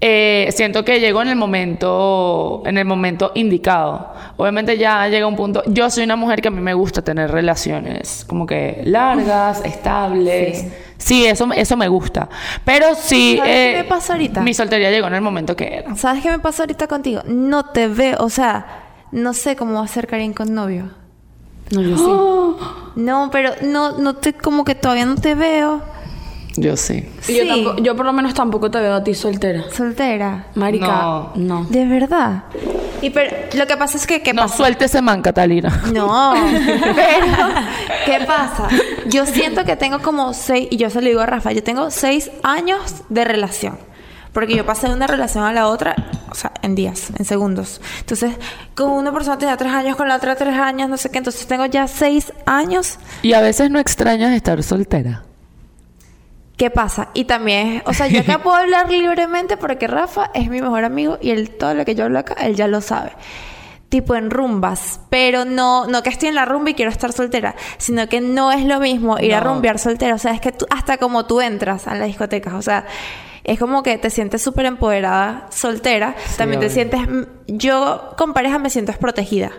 Eh, 0.01 0.49
siento 0.53 0.85
que 0.85 1.01
llegó 1.01 1.23
en 1.23 1.29
el 1.29 1.37
momento 1.37 2.63
en 2.67 2.77
el 2.77 2.85
momento 2.85 3.33
indicado. 3.35 4.13
Obviamente 4.37 4.77
ya 4.77 5.09
llega 5.09 5.27
un 5.27 5.37
punto. 5.37 5.63
Yo 5.67 5.89
soy 5.89 6.05
una 6.05 6.17
mujer 6.17 6.43
que 6.43 6.49
a 6.49 6.51
mí 6.51 6.61
me 6.61 6.75
gusta 6.75 7.03
tener 7.03 7.31
relaciones 7.31 8.25
como 8.29 8.45
que 8.47 8.83
largas, 8.85 9.65
estables. 9.65 10.67
Sí, 10.99 11.27
eso, 11.27 11.49
eso 11.55 11.77
me 11.77 11.89
gusta. 11.89 12.29
Pero 12.65 12.95
sí. 12.95 13.37
¿Sabes 13.39 13.53
qué 13.53 13.73
eh, 13.73 13.83
me 13.83 13.85
pasa 13.85 14.13
ahorita? 14.15 14.41
Mi 14.41 14.55
soltería 14.55 14.91
llegó 14.91 15.07
en 15.07 15.15
el 15.15 15.21
momento 15.21 15.57
que 15.57 15.79
era. 15.79 15.95
¿Sabes 15.97 16.23
qué 16.23 16.31
me 16.31 16.39
pasa 16.39 16.65
ahorita 16.65 16.87
contigo? 16.87 17.23
No 17.27 17.65
te 17.67 17.89
veo, 17.89 18.17
o 18.21 18.29
sea, 18.29 18.67
no 19.13 19.33
sé 19.33 19.57
cómo 19.57 19.75
va 19.75 19.85
a 19.85 19.89
ser 19.89 20.07
Karim 20.07 20.35
con 20.35 20.55
novio. 20.55 20.91
No, 21.71 21.81
yo 21.81 21.97
sí. 21.97 22.05
No, 22.97 23.29
pero 23.33 23.51
no, 23.63 23.99
no 23.99 24.15
te, 24.15 24.35
como 24.35 24.65
que 24.65 24.75
todavía 24.75 25.05
no 25.05 25.17
te 25.17 25.35
veo. 25.35 25.83
Yo 26.57 26.77
sí. 26.77 27.09
Y 27.29 27.35
Yo, 27.37 27.43
Sí. 27.43 27.49
tampoco- 27.49 27.83
yo 27.83 27.97
por 27.97 28.07
lo 28.07 28.13
menos 28.13 28.33
tampoco 28.35 28.71
te 28.71 28.79
veo 28.79 28.95
a 28.95 29.03
ti 29.03 29.13
soltera. 29.15 29.65
Soltera. 29.73 30.47
Marica, 30.55 30.87
No. 30.87 31.33
no. 31.35 31.65
De 31.65 31.85
verdad. 31.85 32.45
Y 33.03 33.11
pero 33.11 33.35
lo 33.55 33.67
que 33.67 33.77
pasa 33.77 33.97
es 33.99 34.07
que, 34.07 34.23
¿qué 34.23 34.33
No 34.33 34.43
pasa? 34.43 34.57
suelte 34.57 34.85
ese 34.85 35.03
man, 35.03 35.21
Catalina. 35.21 35.83
No, 35.93 36.33
pero 36.95 37.27
¿qué 38.07 38.25
pasa? 38.25 38.69
Yo 39.09 39.27
siento 39.27 39.65
que 39.65 39.77
tengo 39.77 40.01
como 40.01 40.33
seis, 40.33 40.69
y 40.71 40.77
yo 40.77 40.91
se 40.91 41.01
lo 41.01 41.09
digo 41.09 41.21
a 41.21 41.27
Rafa, 41.27 41.53
yo 41.53 41.63
tengo 41.63 41.91
seis 41.91 42.31
años 42.43 42.81
de 43.09 43.25
relación. 43.25 43.79
Porque 44.33 44.57
yo 44.57 44.67
pasé 44.67 44.89
de 44.89 44.95
una 44.95 45.07
relación 45.07 45.45
a 45.45 45.53
la 45.53 45.69
otra, 45.69 45.95
o 46.29 46.35
sea, 46.35 46.51
en 46.63 46.75
días, 46.75 47.11
en 47.17 47.25
segundos. 47.25 47.81
Entonces, 48.01 48.33
con 48.75 48.91
una 48.91 49.13
persona 49.13 49.39
tenía 49.39 49.57
tres 49.57 49.73
años, 49.73 49.95
con 49.97 50.09
la 50.09 50.17
otra 50.17 50.35
tres 50.35 50.59
años, 50.59 50.89
no 50.89 50.97
sé 50.97 51.11
qué. 51.11 51.19
Entonces 51.19 51.47
tengo 51.47 51.67
ya 51.67 51.87
seis 51.87 52.33
años. 52.47 52.99
Y 53.23 53.35
a 53.35 53.41
veces 53.41 53.71
no 53.71 53.79
extrañas 53.79 54.33
estar 54.33 54.61
soltera. 54.65 55.23
¿Qué 56.57 56.71
pasa? 56.71 57.09
Y 57.15 57.25
también, 57.25 57.83
o 57.85 57.93
sea, 57.93 58.07
yo 58.07 58.21
acá 58.21 58.39
puedo 58.39 58.57
hablar 58.57 58.89
libremente 58.89 59.57
porque 59.57 59.89
Rafa 59.89 60.31
es 60.35 60.49
mi 60.49 60.63
mejor 60.63 60.85
amigo 60.85 61.19
y 61.21 61.31
él, 61.31 61.51
todo 61.51 61.75
lo 61.75 61.85
que 61.85 61.97
yo 61.97 62.05
hablo 62.05 62.21
acá, 62.21 62.35
él 62.35 62.55
ya 62.55 62.69
lo 62.69 62.81
sabe. 62.81 63.11
Tipo 63.89 64.15
en 64.15 64.31
rumbas, 64.31 65.01
pero 65.11 65.45
no, 65.45 65.87
no 65.87 66.03
que 66.03 66.11
estoy 66.11 66.29
en 66.29 66.37
la 66.37 66.45
rumba 66.45 66.71
y 66.71 66.75
quiero 66.75 66.93
estar 66.93 67.13
soltera, 67.13 67.57
sino 67.79 68.09
que 68.09 68.21
no 68.21 68.53
es 68.53 68.65
lo 68.65 68.79
mismo 68.79 69.19
ir 69.19 69.35
a 69.35 69.41
rumbear 69.41 69.79
soltera. 69.81 70.15
O 70.15 70.19
sea, 70.19 70.33
es 70.33 70.41
que 70.41 70.53
tú, 70.53 70.67
hasta 70.71 70.97
como 70.97 71.27
tú 71.27 71.41
entras 71.41 71.89
a 71.89 71.95
las 71.97 72.07
discotecas, 72.07 72.55
o 72.55 72.63
sea, 72.63 72.87
es 73.43 73.59
como 73.59 73.83
que 73.83 73.99
te 73.99 74.11
sientes 74.11 74.41
súper 74.41 74.67
empoderada 74.67 75.47
soltera. 75.51 76.15
También 76.37 76.61
te 76.61 76.67
obvio. 76.67 76.75
sientes, 76.75 77.01
yo 77.47 78.15
con 78.17 78.33
pareja 78.33 78.59
me 78.59 78.71
siento 78.71 78.93
desprotegida. 78.93 79.51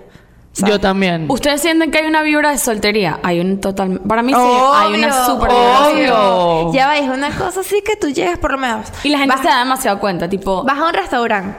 ¿Sabes? 0.56 0.74
Yo 0.76 0.80
también. 0.80 1.26
¿Ustedes 1.30 1.62
sienten 1.62 1.92
que 1.92 2.00
hay 2.00 2.06
una 2.08 2.22
vibra 2.24 2.50
de 2.52 2.58
soltería? 2.58 3.20
Hay 3.24 3.40
un 3.40 3.60
total... 3.60 4.00
Para 4.08 4.22
mí 4.24 4.34
sí, 4.34 4.40
hay 4.40 4.94
una 4.96 5.26
super 5.26 5.50
obvio. 5.52 6.74
Ya 6.74 6.88
va, 6.88 6.98
es 6.98 7.10
una 7.10 7.30
cosa 7.32 7.60
así 7.62 7.82
que 7.82 7.96
tú 7.96 8.10
llegas 8.10 8.38
por 8.40 8.52
lo 8.52 8.58
menos. 8.58 8.88
Y 9.04 9.10
la 9.10 9.20
gente 9.20 9.36
vas- 9.36 9.42
se 9.44 9.48
da 9.50 9.60
demasiado 9.60 10.00
cuenta, 10.00 10.28
tipo... 10.30 10.64
Vas 10.64 10.78
a 10.80 10.88
un 10.88 10.94
restaurante 10.94 11.58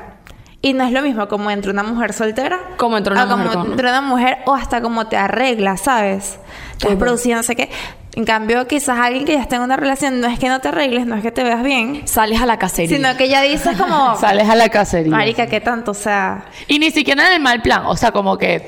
y 0.63 0.73
no 0.73 0.85
es 0.85 0.93
lo 0.93 1.03
mismo 1.03 1.29
como 1.29 1.51
entra 1.51 1.71
una 1.71 1.83
mujer 1.85 2.13
soltera. 2.13 2.59
Como 2.77 2.97
entra 2.97 3.13
una 3.13 3.29
como 3.29 3.45
mujer 3.45 3.59
con- 3.59 3.71
entra 3.73 3.91
una 3.91 4.01
mujer 4.01 4.39
o 4.47 4.55
hasta 4.55 4.81
como 4.81 5.07
te 5.07 5.17
arreglas, 5.17 5.83
¿sabes? 5.83 6.39
Te 6.79 6.87
has 6.89 6.93
Ujú. 6.95 6.99
producido 7.01 7.37
no 7.37 7.43
sé 7.43 7.55
qué. 7.55 7.71
En 8.17 8.25
cambio, 8.25 8.67
quizás 8.67 8.99
alguien 8.99 9.25
que 9.27 9.35
ya 9.35 9.43
está 9.43 9.57
en 9.57 9.63
una 9.63 9.77
relación 9.77 10.21
no 10.21 10.27
es 10.27 10.39
que 10.39 10.49
no 10.49 10.59
te 10.61 10.69
arregles, 10.69 11.07
no 11.07 11.17
es 11.17 11.23
que 11.23 11.31
te 11.31 11.45
veas 11.45 11.63
bien, 11.63 12.03
Sales 12.09 12.41
a 12.41 12.47
la 12.47 12.59
cacería. 12.59 12.97
sino 12.97 13.17
que 13.17 13.29
ya 13.29 13.43
dices 13.43 13.77
como, 13.77 14.17
Sales 14.21 14.49
a 14.49 14.55
la 14.57 14.71
cacería. 14.71 15.13
marica, 15.13 15.47
¿qué 15.47 15.61
tanto? 15.61 15.91
O 15.91 15.95
sea, 15.95 16.47
Y 16.67 16.79
ni 16.79 16.91
siquiera 16.91 17.27
en 17.29 17.35
el 17.35 17.41
mal 17.41 17.61
plan. 17.63 17.83
O 17.87 17.95
sea, 17.97 18.13
como 18.13 18.39
que 18.39 18.67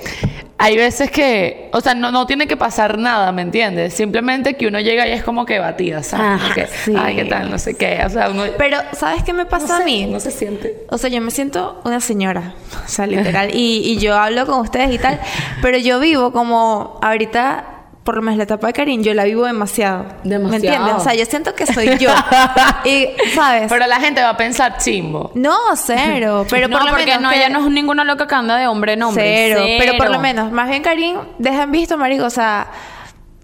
hay 0.58 0.76
veces 0.76 1.10
que, 1.10 1.70
o 1.72 1.80
sea, 1.80 1.94
no, 1.94 2.10
no 2.12 2.26
tiene 2.26 2.46
que 2.46 2.56
pasar 2.58 2.98
nada, 2.98 3.32
¿me 3.32 3.40
entiendes? 3.42 3.94
Simplemente 3.94 4.54
que 4.54 4.66
uno 4.66 4.80
llega 4.80 5.06
y 5.08 5.12
es 5.12 5.22
como 5.22 5.46
que 5.46 5.58
batida, 5.60 6.02
¿sabes? 6.02 6.42
Ah, 6.44 6.54
que, 6.54 6.66
sí. 6.66 6.92
Ay, 6.98 7.16
¿qué 7.16 7.24
tal? 7.24 7.50
No 7.50 7.58
sé 7.58 7.74
qué. 7.74 8.02
O 8.04 8.10
sea, 8.10 8.28
uno. 8.28 8.42
pero 8.58 8.76
¿sabes 8.92 9.22
qué 9.22 9.32
me 9.32 9.46
pasa 9.46 9.78
a 9.78 9.80
mí? 9.84 10.04
No 10.06 10.20
se 10.20 10.30
siente. 10.30 10.84
O 10.90 10.98
sea, 10.98 11.08
yo 11.08 11.20
me 11.22 11.30
siento 11.30 11.80
una 11.84 12.00
señora, 12.00 12.54
o 12.84 12.88
sea, 12.88 13.06
literal. 13.16 13.54
Y, 13.54 13.78
y 13.92 13.98
yo 13.98 14.14
hablo 14.18 14.44
con 14.46 14.60
ustedes 14.60 14.92
y 14.92 14.98
tal, 14.98 15.18
pero 15.62 15.78
yo 15.78 16.00
vivo 16.00 16.32
como 16.32 16.98
ahorita, 17.02 17.77
por 18.08 18.16
lo 18.16 18.22
menos 18.22 18.38
la 18.38 18.44
etapa 18.44 18.68
de 18.68 18.72
Karim, 18.72 19.02
yo 19.02 19.12
la 19.12 19.24
vivo 19.24 19.44
demasiado. 19.44 20.04
¿Me 20.24 20.30
Demasiado. 20.38 20.64
entiendes? 20.64 20.94
O 20.94 21.00
sea, 21.00 21.12
yo 21.14 21.26
siento 21.26 21.54
que 21.54 21.66
soy 21.66 21.98
yo. 21.98 22.08
y, 22.86 23.08
¿sabes? 23.34 23.64
Pero 23.68 23.86
la 23.86 24.00
gente 24.00 24.22
va 24.22 24.30
a 24.30 24.36
pensar 24.38 24.78
chimbo. 24.78 25.30
no, 25.34 25.54
cero. 25.76 26.46
Pero 26.48 26.68
no, 26.68 26.78
por 26.78 26.86
lo 26.86 26.90
porque 26.92 27.04
menos. 27.04 27.20
no, 27.20 27.28
que- 27.28 27.36
ella 27.36 27.50
no 27.50 27.66
es 27.66 27.70
ninguna 27.70 28.04
loca 28.04 28.26
que 28.26 28.34
anda 28.34 28.56
de 28.56 28.66
hombre 28.66 28.94
en 28.94 29.02
hombre. 29.02 29.22
Cero. 29.50 29.62
Pero 29.78 29.98
por 29.98 30.08
lo 30.08 30.20
menos, 30.20 30.50
más 30.50 30.70
bien 30.70 30.82
Karim, 30.82 31.18
dejan 31.38 31.70
visto, 31.70 31.98
marico, 31.98 32.24
o 32.24 32.30
sea. 32.30 32.68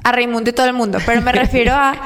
A 0.02 0.12
Raimundo 0.12 0.48
y 0.48 0.52
todo 0.54 0.66
el 0.66 0.72
mundo, 0.74 0.98
pero 1.04 1.20
me 1.20 1.32
refiero 1.42 1.74
a 1.74 1.96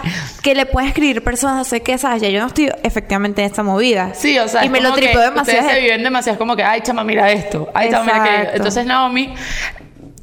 que 0.42 0.54
le 0.56 0.66
pueden 0.66 0.88
escribir 0.88 1.22
personas, 1.22 1.56
no 1.58 1.64
sé 1.64 1.80
qué, 1.80 1.96
¿sabes? 1.96 2.22
Ya 2.22 2.28
yo 2.28 2.40
no 2.40 2.46
estoy 2.46 2.70
efectivamente 2.84 3.40
en 3.42 3.46
esta 3.46 3.62
movida. 3.64 4.14
Sí, 4.14 4.36
o 4.38 4.46
sea, 4.48 4.62
y 4.62 4.66
es 4.66 4.70
me 4.72 4.80
lo 4.80 4.92
tripeo 4.94 5.20
demasiado. 5.20 5.60
Ustedes 5.60 5.74
se 5.76 5.80
viven 5.80 6.02
demasiado, 6.04 6.34
es 6.34 6.38
como 6.38 6.56
que, 6.56 6.62
ay, 6.64 6.80
chama, 6.82 7.02
mira 7.04 7.30
esto. 7.32 7.68
Ay, 7.74 7.90
chama, 7.90 8.04
mira 8.04 8.22
aquello. 8.22 8.50
Entonces, 8.54 8.84
Naomi, 8.86 9.34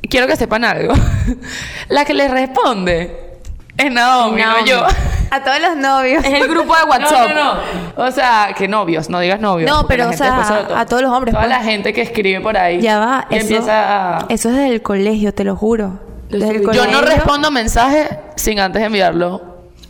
quiero 0.08 0.28
que 0.28 0.36
sepan 0.36 0.64
algo. 0.64 0.94
la 1.90 2.06
que 2.06 2.14
le 2.14 2.28
responde 2.28 3.38
es 3.78 3.92
Naomi, 3.92 4.42
no 4.42 4.48
Naomi. 4.54 4.70
yo. 4.70 4.86
A 5.32 5.44
todos 5.44 5.60
los 5.60 5.76
novios. 5.76 6.24
Es 6.24 6.34
el 6.34 6.48
grupo 6.48 6.74
de 6.76 6.82
No, 6.86 6.90
WhatsApp. 6.90 7.30
no, 7.34 7.54
no. 7.56 7.60
O 8.06 8.12
sea, 8.12 8.54
que 8.58 8.68
novios, 8.68 9.10
no 9.10 9.20
digas 9.20 9.40
novios. 9.42 9.70
No, 9.70 9.88
pero, 9.88 10.10
o 10.10 10.14
sea, 10.14 10.66
a 10.76 10.86
todos 10.86 11.02
los 11.02 11.12
hombres, 11.12 11.34
Toda 11.34 11.46
pues. 11.48 11.58
la 11.58 11.64
gente 11.64 11.92
que 11.92 12.02
escribe 12.02 12.42
por 12.42 12.58
ahí. 12.58 12.80
Ya 12.80 13.00
va, 13.00 13.28
eso, 13.30 13.42
empieza 13.42 14.18
a... 14.18 14.26
eso 14.30 14.50
es 14.50 14.56
desde 14.56 14.74
el 14.74 14.82
colegio, 14.82 15.34
te 15.34 15.44
lo 15.44 15.56
juro. 15.56 16.00
Desde 16.30 16.58
el 16.58 16.72
Yo 16.72 16.88
no 16.88 17.02
respondo 17.02 17.52
mensajes 17.52 18.10
sin 18.36 18.60
antes 18.60 18.82
enviarlo 18.82 19.42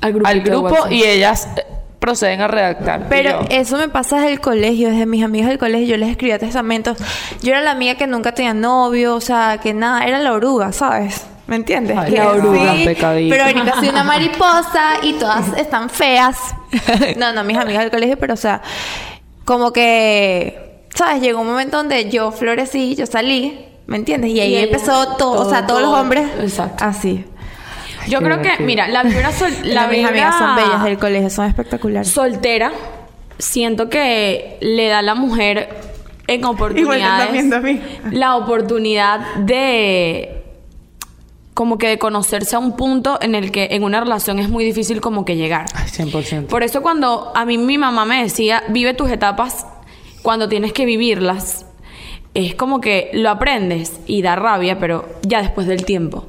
Al 0.02 0.14
grupito 0.14 0.34
de 0.34 0.50
grupo 0.50 0.88
y 0.90 1.04
ellas 1.04 1.48
proceden 2.06 2.40
a 2.42 2.48
redactar. 2.48 3.08
Pero 3.10 3.42
yo, 3.42 3.48
eso 3.50 3.78
me 3.78 3.90
pasa 3.90 4.18
desde 4.18 4.34
el 4.34 4.40
colegio, 4.40 4.92
desde 4.92 5.08
mis 5.08 5.24
amigos 5.24 5.50
del 5.50 5.58
colegio, 5.58 5.88
yo 5.88 5.98
les 5.98 6.10
escribía 6.10 6.38
testamentos. 6.38 7.00
Yo 7.42 7.52
era 7.52 7.62
la 7.62 7.72
amiga 7.72 7.96
que 7.96 8.06
nunca 8.06 8.32
tenía 8.34 8.54
novio, 8.54 9.16
o 9.16 9.22
sea, 9.22 9.58
que 9.58 9.74
nada, 9.74 10.06
era 10.06 10.20
la 10.20 10.34
oruga, 10.34 10.72
¿sabes? 10.72 11.26
¿Me 11.48 11.56
entiendes? 11.56 11.98
Ay, 11.98 12.12
la 12.12 12.30
oruga, 12.30 12.76
sí, 12.76 12.86
pecadito. 12.86 13.32
Pero 13.32 13.44
ahorita 13.46 13.80
soy 13.80 13.90
una 13.90 14.04
mariposa 14.04 14.94
y 15.02 15.14
todas 15.14 15.46
están 15.58 15.90
feas. 15.90 16.38
No, 17.18 17.34
no, 17.34 17.44
mis 17.44 17.58
amigas 17.58 17.82
del 17.82 17.92
colegio, 17.92 18.18
pero 18.20 18.36
o 18.36 18.38
sea, 18.38 18.62
como 19.44 19.74
que, 19.74 20.86
¿sabes? 20.94 21.24
Llegó 21.24 21.42
un 21.42 21.48
momento 21.48 21.78
donde 21.78 22.08
yo 22.12 22.32
florecí, 22.32 22.96
yo 22.96 23.08
salí, 23.08 23.66
¿me 23.88 23.98
entiendes? 23.98 24.30
Y 24.30 24.42
ahí 24.42 24.54
Y 24.54 24.58
empezó 24.58 25.16
todo, 25.18 25.48
o 25.48 25.50
sea, 25.50 25.66
todo, 25.66 25.80
todos 25.80 25.90
los 25.90 26.00
hombres 26.00 26.30
Exacto. 26.40 26.84
así. 26.84 27.26
Yo 28.08 28.20
creo 28.22 28.42
que, 28.42 28.64
mira, 28.64 28.88
la 28.88 29.04
vibra 29.04 29.32
sol, 29.32 29.52
la 29.64 29.84
No, 29.84 29.88
mis 29.90 29.98
vibra 30.00 30.10
amigas 30.10 30.38
son 30.38 30.56
bellas 30.56 30.84
del 30.84 30.98
colegio, 30.98 31.30
son 31.30 31.46
espectaculares. 31.48 32.10
soltera, 32.10 32.72
siento 33.38 33.90
que 33.90 34.58
le 34.62 34.88
da 34.88 35.00
a 35.00 35.02
la 35.02 35.16
mujer 35.16 35.70
en 36.28 36.40
Igual 36.40 36.54
oportunidades. 36.56 37.32
viendo 37.32 37.56
a 37.58 37.60
mí. 37.60 37.82
La 38.12 38.36
oportunidad 38.36 39.36
de 39.36 40.42
como 41.54 41.78
que 41.78 41.88
de 41.88 41.98
conocerse 41.98 42.58
a 42.58 42.60
un 42.60 42.76
punto 42.76 43.18
en 43.22 43.34
el 43.34 43.50
que 43.50 43.70
en 43.72 43.84
una 43.86 44.02
relación 44.02 44.40
es 44.40 44.50
muy 44.50 44.66
difícil 44.66 45.00
como 45.00 45.24
que 45.24 45.38
llegar. 45.38 45.68
Ay, 45.74 45.88
100%. 45.88 46.48
Por 46.48 46.64
eso 46.64 46.82
cuando 46.82 47.32
a 47.34 47.46
mí 47.46 47.58
mi 47.58 47.78
mamá 47.78 48.04
me 48.04 48.22
decía, 48.22 48.62
vive 48.68 48.94
tus 48.94 49.10
etapas 49.10 49.66
cuando 50.22 50.50
tienes 50.50 50.74
que 50.74 50.84
vivirlas, 50.86 51.66
es 52.34 52.56
como 52.56 52.82
que 52.82 53.10
lo 53.14 53.30
aprendes 53.30 54.02
y 54.06 54.22
da 54.22 54.36
rabia, 54.36 54.80
pero 54.80 55.08
ya 55.22 55.42
después 55.42 55.66
del 55.66 55.86
tiempo. 55.86 56.26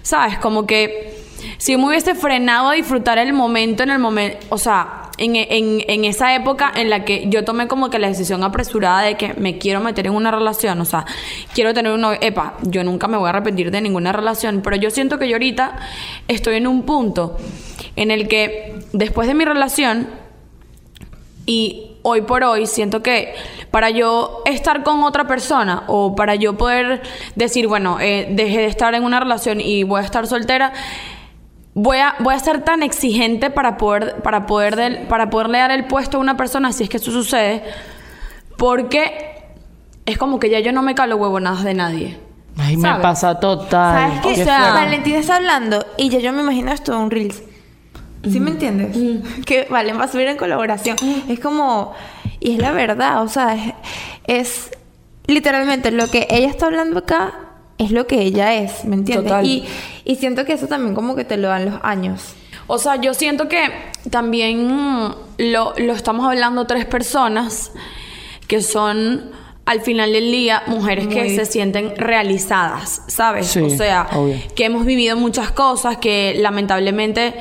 ¿Sabes? 0.00 0.38
Como 0.38 0.66
que 0.66 1.19
si 1.60 1.76
me 1.76 1.84
hubiese 1.88 2.14
frenado 2.14 2.70
a 2.70 2.72
disfrutar 2.72 3.18
el 3.18 3.34
momento 3.34 3.82
en 3.82 3.90
el 3.90 3.98
momento, 3.98 4.38
o 4.48 4.56
sea, 4.56 5.10
en, 5.18 5.36
en- 5.36 5.84
en 5.86 6.04
esa 6.06 6.34
época 6.34 6.72
en 6.74 6.88
la 6.88 7.04
que 7.04 7.26
yo 7.28 7.44
tomé 7.44 7.68
como 7.68 7.90
que 7.90 7.98
la 7.98 8.08
decisión 8.08 8.42
apresurada 8.42 9.02
de 9.02 9.16
que 9.18 9.34
me 9.34 9.58
quiero 9.58 9.80
meter 9.80 10.06
en 10.06 10.14
una 10.14 10.30
relación, 10.30 10.80
o 10.80 10.86
sea, 10.86 11.04
quiero 11.52 11.74
tener 11.74 11.92
un 11.92 12.00
novio, 12.00 12.18
epa, 12.22 12.54
yo 12.62 12.82
nunca 12.82 13.08
me 13.08 13.18
voy 13.18 13.26
a 13.26 13.30
arrepentir 13.30 13.70
de 13.70 13.82
ninguna 13.82 14.10
relación, 14.12 14.62
pero 14.64 14.76
yo 14.76 14.90
siento 14.90 15.18
que 15.18 15.28
yo 15.28 15.34
ahorita 15.34 15.76
estoy 16.28 16.56
en 16.56 16.66
un 16.66 16.84
punto 16.84 17.36
en 17.96 18.10
el 18.10 18.26
que 18.26 18.76
después 18.94 19.28
de 19.28 19.34
mi 19.34 19.44
relación, 19.44 20.08
y 21.46 21.96
hoy 22.02 22.22
por 22.22 22.42
hoy 22.44 22.66
siento 22.66 23.02
que 23.02 23.34
para 23.70 23.90
yo 23.90 24.42
estar 24.46 24.82
con 24.82 25.02
otra 25.04 25.26
persona 25.26 25.84
o 25.88 26.14
para 26.14 26.34
yo 26.36 26.56
poder 26.56 27.02
decir, 27.34 27.66
bueno, 27.66 27.98
eh, 28.00 28.28
dejé 28.30 28.58
de 28.60 28.66
estar 28.66 28.94
en 28.94 29.04
una 29.04 29.20
relación 29.20 29.60
y 29.60 29.82
voy 29.82 30.00
a 30.00 30.04
estar 30.04 30.26
soltera, 30.26 30.72
voy 31.74 31.98
a, 31.98 32.14
voy 32.20 32.34
a 32.34 32.38
ser 32.38 32.62
tan 32.62 32.82
exigente 32.82 33.50
para 33.50 33.76
poder, 33.76 34.16
para, 34.22 34.46
poder 34.46 34.76
del- 34.76 35.06
para 35.06 35.30
poderle 35.30 35.58
dar 35.58 35.70
el 35.70 35.86
puesto 35.86 36.16
a 36.18 36.20
una 36.20 36.36
persona 36.36 36.72
si 36.72 36.84
es 36.84 36.88
que 36.90 36.96
eso 36.98 37.10
sucede, 37.10 37.62
porque 38.56 39.36
es 40.06 40.18
como 40.18 40.38
que 40.38 40.50
ya 40.50 40.60
yo 40.60 40.72
no 40.72 40.82
me 40.82 40.94
calo 40.94 41.16
huevonadas 41.16 41.64
de 41.64 41.74
nadie. 41.74 42.18
Ay, 42.58 42.76
me 42.76 42.82
¿sabes? 42.82 43.02
pasa 43.02 43.38
total. 43.40 44.10
¿Sabes 44.10 44.20
qué? 44.20 44.34
Qué 44.34 44.42
O 44.42 44.44
sea. 44.44 44.72
Valentina 44.74 45.18
está 45.18 45.36
hablando 45.36 45.84
y 45.96 46.08
ya 46.10 46.18
yo 46.18 46.32
me 46.32 46.42
imagino 46.42 46.72
esto 46.72 46.98
un 46.98 47.10
Reels. 47.10 47.42
¿Sí 48.30 48.38
me 48.38 48.50
entiendes? 48.50 48.96
Que 49.46 49.66
Valen 49.70 49.98
va 49.98 50.04
a 50.04 50.08
subir 50.08 50.26
en 50.28 50.36
colaboración. 50.36 50.96
Es 51.28 51.40
como... 51.40 51.94
Y 52.38 52.52
es 52.54 52.58
la 52.58 52.72
verdad, 52.72 53.22
o 53.22 53.28
sea, 53.28 53.54
es, 53.54 53.74
es 54.26 54.70
literalmente 55.26 55.90
lo 55.90 56.10
que 56.10 56.26
ella 56.30 56.48
está 56.48 56.66
hablando 56.66 56.98
acá 57.00 57.32
es 57.80 57.90
lo 57.90 58.06
que 58.06 58.22
ella 58.22 58.54
es, 58.54 58.84
¿me 58.84 58.94
entiendes? 58.94 59.26
Total. 59.32 59.44
Y, 59.46 59.64
y 60.04 60.16
siento 60.16 60.44
que 60.44 60.52
eso 60.52 60.66
también 60.68 60.94
como 60.94 61.16
que 61.16 61.24
te 61.24 61.36
lo 61.36 61.48
dan 61.48 61.64
los 61.64 61.80
años. 61.82 62.34
O 62.66 62.78
sea, 62.78 62.96
yo 62.96 63.14
siento 63.14 63.48
que 63.48 63.68
también 64.10 64.68
lo, 65.38 65.74
lo 65.76 65.92
estamos 65.92 66.26
hablando 66.26 66.66
tres 66.66 66.84
personas 66.84 67.72
que 68.46 68.60
son 68.60 69.30
al 69.64 69.80
final 69.80 70.12
del 70.12 70.30
día 70.30 70.62
mujeres 70.66 71.06
que 71.08 71.34
se 71.34 71.46
sienten 71.46 71.94
realizadas, 71.96 73.02
¿sabes? 73.08 73.46
Sí, 73.48 73.60
o 73.60 73.70
sea, 73.70 74.08
obvio. 74.12 74.36
que 74.54 74.64
hemos 74.64 74.84
vivido 74.84 75.16
muchas 75.16 75.50
cosas 75.52 75.96
que 75.98 76.34
lamentablemente 76.38 77.34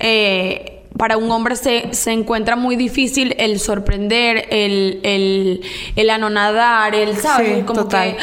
eh, 0.00 0.82
para 0.96 1.16
un 1.16 1.30
hombre 1.30 1.56
se, 1.56 1.92
se 1.92 2.12
encuentra 2.12 2.56
muy 2.56 2.76
difícil 2.76 3.34
el 3.38 3.58
sorprender, 3.60 4.46
el, 4.50 5.00
el, 5.02 5.60
el 5.96 6.10
anonadar, 6.10 6.94
el, 6.94 7.16
¿sabes? 7.16 7.58
Sí, 7.58 7.62
Como 7.64 7.82
total. 7.82 8.16
que 8.16 8.22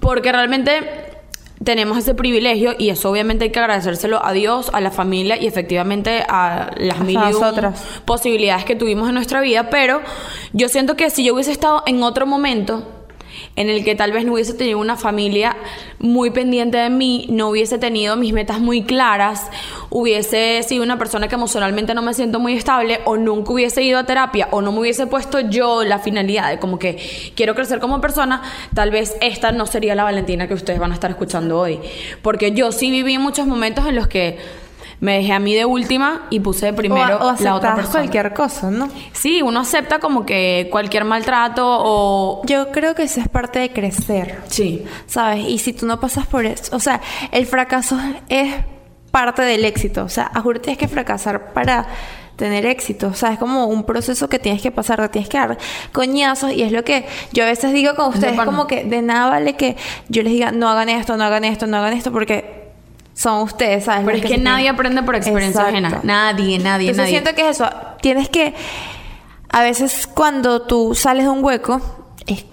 porque 0.00 0.32
realmente 0.32 1.06
tenemos 1.64 1.98
ese 1.98 2.14
privilegio 2.14 2.74
y 2.78 2.90
eso 2.90 3.10
obviamente 3.10 3.44
hay 3.44 3.50
que 3.50 3.58
agradecérselo 3.58 4.24
a 4.24 4.32
Dios, 4.32 4.70
a 4.72 4.80
la 4.80 4.90
familia 4.90 5.36
y 5.40 5.46
efectivamente 5.46 6.24
a 6.28 6.70
las 6.76 7.00
mil 7.00 7.18
y 7.18 7.34
un 7.34 7.74
posibilidades 8.04 8.64
que 8.64 8.76
tuvimos 8.76 9.08
en 9.08 9.14
nuestra 9.14 9.40
vida, 9.40 9.70
pero 9.70 10.00
yo 10.52 10.68
siento 10.68 10.96
que 10.96 11.10
si 11.10 11.24
yo 11.24 11.34
hubiese 11.34 11.52
estado 11.52 11.82
en 11.86 12.02
otro 12.02 12.26
momento 12.26 12.95
en 13.56 13.70
el 13.70 13.84
que 13.84 13.94
tal 13.94 14.12
vez 14.12 14.24
no 14.24 14.34
hubiese 14.34 14.54
tenido 14.54 14.78
una 14.78 14.96
familia 14.96 15.56
muy 15.98 16.30
pendiente 16.30 16.78
de 16.78 16.90
mí, 16.90 17.26
no 17.30 17.48
hubiese 17.48 17.78
tenido 17.78 18.16
mis 18.16 18.32
metas 18.32 18.60
muy 18.60 18.82
claras, 18.82 19.50
hubiese 19.90 20.62
sido 20.62 20.84
una 20.84 20.98
persona 20.98 21.26
que 21.28 21.34
emocionalmente 21.34 21.94
no 21.94 22.02
me 22.02 22.14
siento 22.14 22.38
muy 22.38 22.52
estable 22.52 23.00
o 23.04 23.16
nunca 23.16 23.52
hubiese 23.52 23.82
ido 23.82 23.98
a 23.98 24.04
terapia 24.04 24.48
o 24.50 24.60
no 24.60 24.72
me 24.72 24.80
hubiese 24.80 25.06
puesto 25.06 25.40
yo 25.40 25.84
la 25.84 25.98
finalidad 25.98 26.50
de 26.50 26.58
como 26.58 26.78
que 26.78 26.98
quiero 27.34 27.54
crecer 27.54 27.80
como 27.80 28.00
persona, 28.00 28.42
tal 28.74 28.90
vez 28.90 29.16
esta 29.20 29.52
no 29.52 29.66
sería 29.66 29.94
la 29.94 30.04
Valentina 30.04 30.46
que 30.46 30.54
ustedes 30.54 30.78
van 30.78 30.92
a 30.92 30.94
estar 30.94 31.10
escuchando 31.10 31.58
hoy. 31.58 31.80
Porque 32.22 32.52
yo 32.52 32.72
sí 32.72 32.90
viví 32.90 33.18
muchos 33.18 33.46
momentos 33.46 33.86
en 33.86 33.96
los 33.96 34.06
que 34.06 34.38
me 35.00 35.18
dejé 35.18 35.32
a 35.32 35.38
mí 35.38 35.54
de 35.54 35.64
última 35.64 36.26
y 36.30 36.40
puse 36.40 36.72
primero 36.72 37.18
o, 37.18 37.34
o 37.34 37.36
la 37.40 37.54
otra 37.54 37.74
persona. 37.74 38.00
cualquier 38.00 38.32
cosa, 38.32 38.70
¿no? 38.70 38.88
Sí, 39.12 39.42
uno 39.42 39.60
acepta 39.60 39.98
como 39.98 40.24
que 40.24 40.68
cualquier 40.70 41.04
maltrato 41.04 41.64
o... 41.66 42.42
Yo 42.46 42.70
creo 42.72 42.94
que 42.94 43.04
eso 43.04 43.20
es 43.20 43.28
parte 43.28 43.58
de 43.58 43.72
crecer. 43.72 44.40
Sí. 44.48 44.84
¿Sabes? 45.06 45.46
Y 45.46 45.58
si 45.58 45.72
tú 45.72 45.86
no 45.86 46.00
pasas 46.00 46.26
por 46.26 46.46
eso, 46.46 46.74
o 46.74 46.80
sea, 46.80 47.00
el 47.30 47.46
fracaso 47.46 47.98
es 48.28 48.54
parte 49.10 49.42
del 49.42 49.64
éxito. 49.64 50.04
O 50.04 50.08
sea, 50.08 50.30
a 50.34 50.40
juro 50.40 50.60
tienes 50.60 50.78
que 50.78 50.88
fracasar 50.88 51.52
para 51.52 51.86
tener 52.36 52.66
éxito. 52.66 53.08
O 53.08 53.14
sea, 53.14 53.32
es 53.32 53.38
como 53.38 53.66
un 53.66 53.84
proceso 53.84 54.28
que 54.28 54.38
tienes 54.38 54.62
que 54.62 54.70
pasar, 54.70 55.00
te 55.00 55.08
tienes 55.08 55.28
que 55.28 55.38
dar 55.38 55.58
coñazos. 55.92 56.52
Y 56.52 56.62
es 56.62 56.72
lo 56.72 56.84
que 56.84 57.06
yo 57.32 57.44
a 57.44 57.46
veces 57.46 57.72
digo 57.72 57.94
con 57.94 58.10
ustedes, 58.10 58.38
como 58.40 58.66
que 58.66 58.84
de 58.84 59.02
nada 59.02 59.30
vale 59.30 59.56
que 59.56 59.76
yo 60.08 60.22
les 60.22 60.32
diga, 60.32 60.52
no 60.52 60.68
hagan 60.68 60.88
esto, 60.88 61.16
no 61.16 61.24
hagan 61.24 61.44
esto, 61.44 61.66
no 61.66 61.78
hagan 61.78 61.94
esto, 61.94 62.12
porque 62.12 62.55
son 63.18 63.42
ustedes, 63.42 63.84
¿sabes? 63.84 64.04
Pero 64.04 64.18
es 64.18 64.24
que 64.24 64.36
nadie 64.36 64.64
tienen- 64.64 64.74
aprende 64.74 65.02
por 65.02 65.16
experiencia 65.16 65.62
Exacto. 65.62 65.86
ajena. 65.86 66.00
Nadie, 66.04 66.58
nadie, 66.58 66.90
Entonces 66.90 66.96
nadie. 66.98 67.10
siento 67.10 67.34
que 67.34 67.48
es 67.48 67.56
eso. 67.60 67.68
Tienes 68.02 68.28
que. 68.28 68.54
A 69.48 69.62
veces 69.62 70.06
cuando 70.06 70.62
tú 70.62 70.94
sales 70.94 71.24
de 71.24 71.30
un 71.30 71.42
hueco, 71.42 71.80
es- 72.26 72.44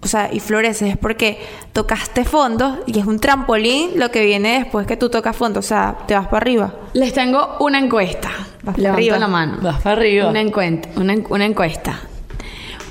o 0.00 0.06
sea, 0.08 0.30
y 0.32 0.40
floreces, 0.40 0.90
es 0.92 0.96
porque 0.96 1.38
tocaste 1.74 2.24
fondo 2.24 2.82
y 2.86 2.98
es 2.98 3.04
un 3.04 3.18
trampolín 3.20 3.90
lo 3.96 4.10
que 4.10 4.24
viene 4.24 4.60
después 4.60 4.86
que 4.86 4.96
tú 4.96 5.10
tocas 5.10 5.36
fondo. 5.36 5.60
O 5.60 5.62
sea, 5.62 5.96
te 6.06 6.14
vas 6.14 6.26
para 6.28 6.38
arriba. 6.38 6.72
Les 6.94 7.12
tengo 7.12 7.56
una 7.60 7.78
encuesta. 7.78 8.30
Vas 8.62 8.74
para 8.74 8.78
Levanto 8.78 8.96
arriba. 8.98 9.18
la 9.18 9.28
mano. 9.28 9.58
Vas 9.60 9.82
para 9.82 9.96
arriba. 9.96 10.28
Una, 10.30 10.40
encuent- 10.42 10.88
una, 10.96 11.12
en- 11.12 11.26
una 11.28 11.44
encuesta. 11.44 12.00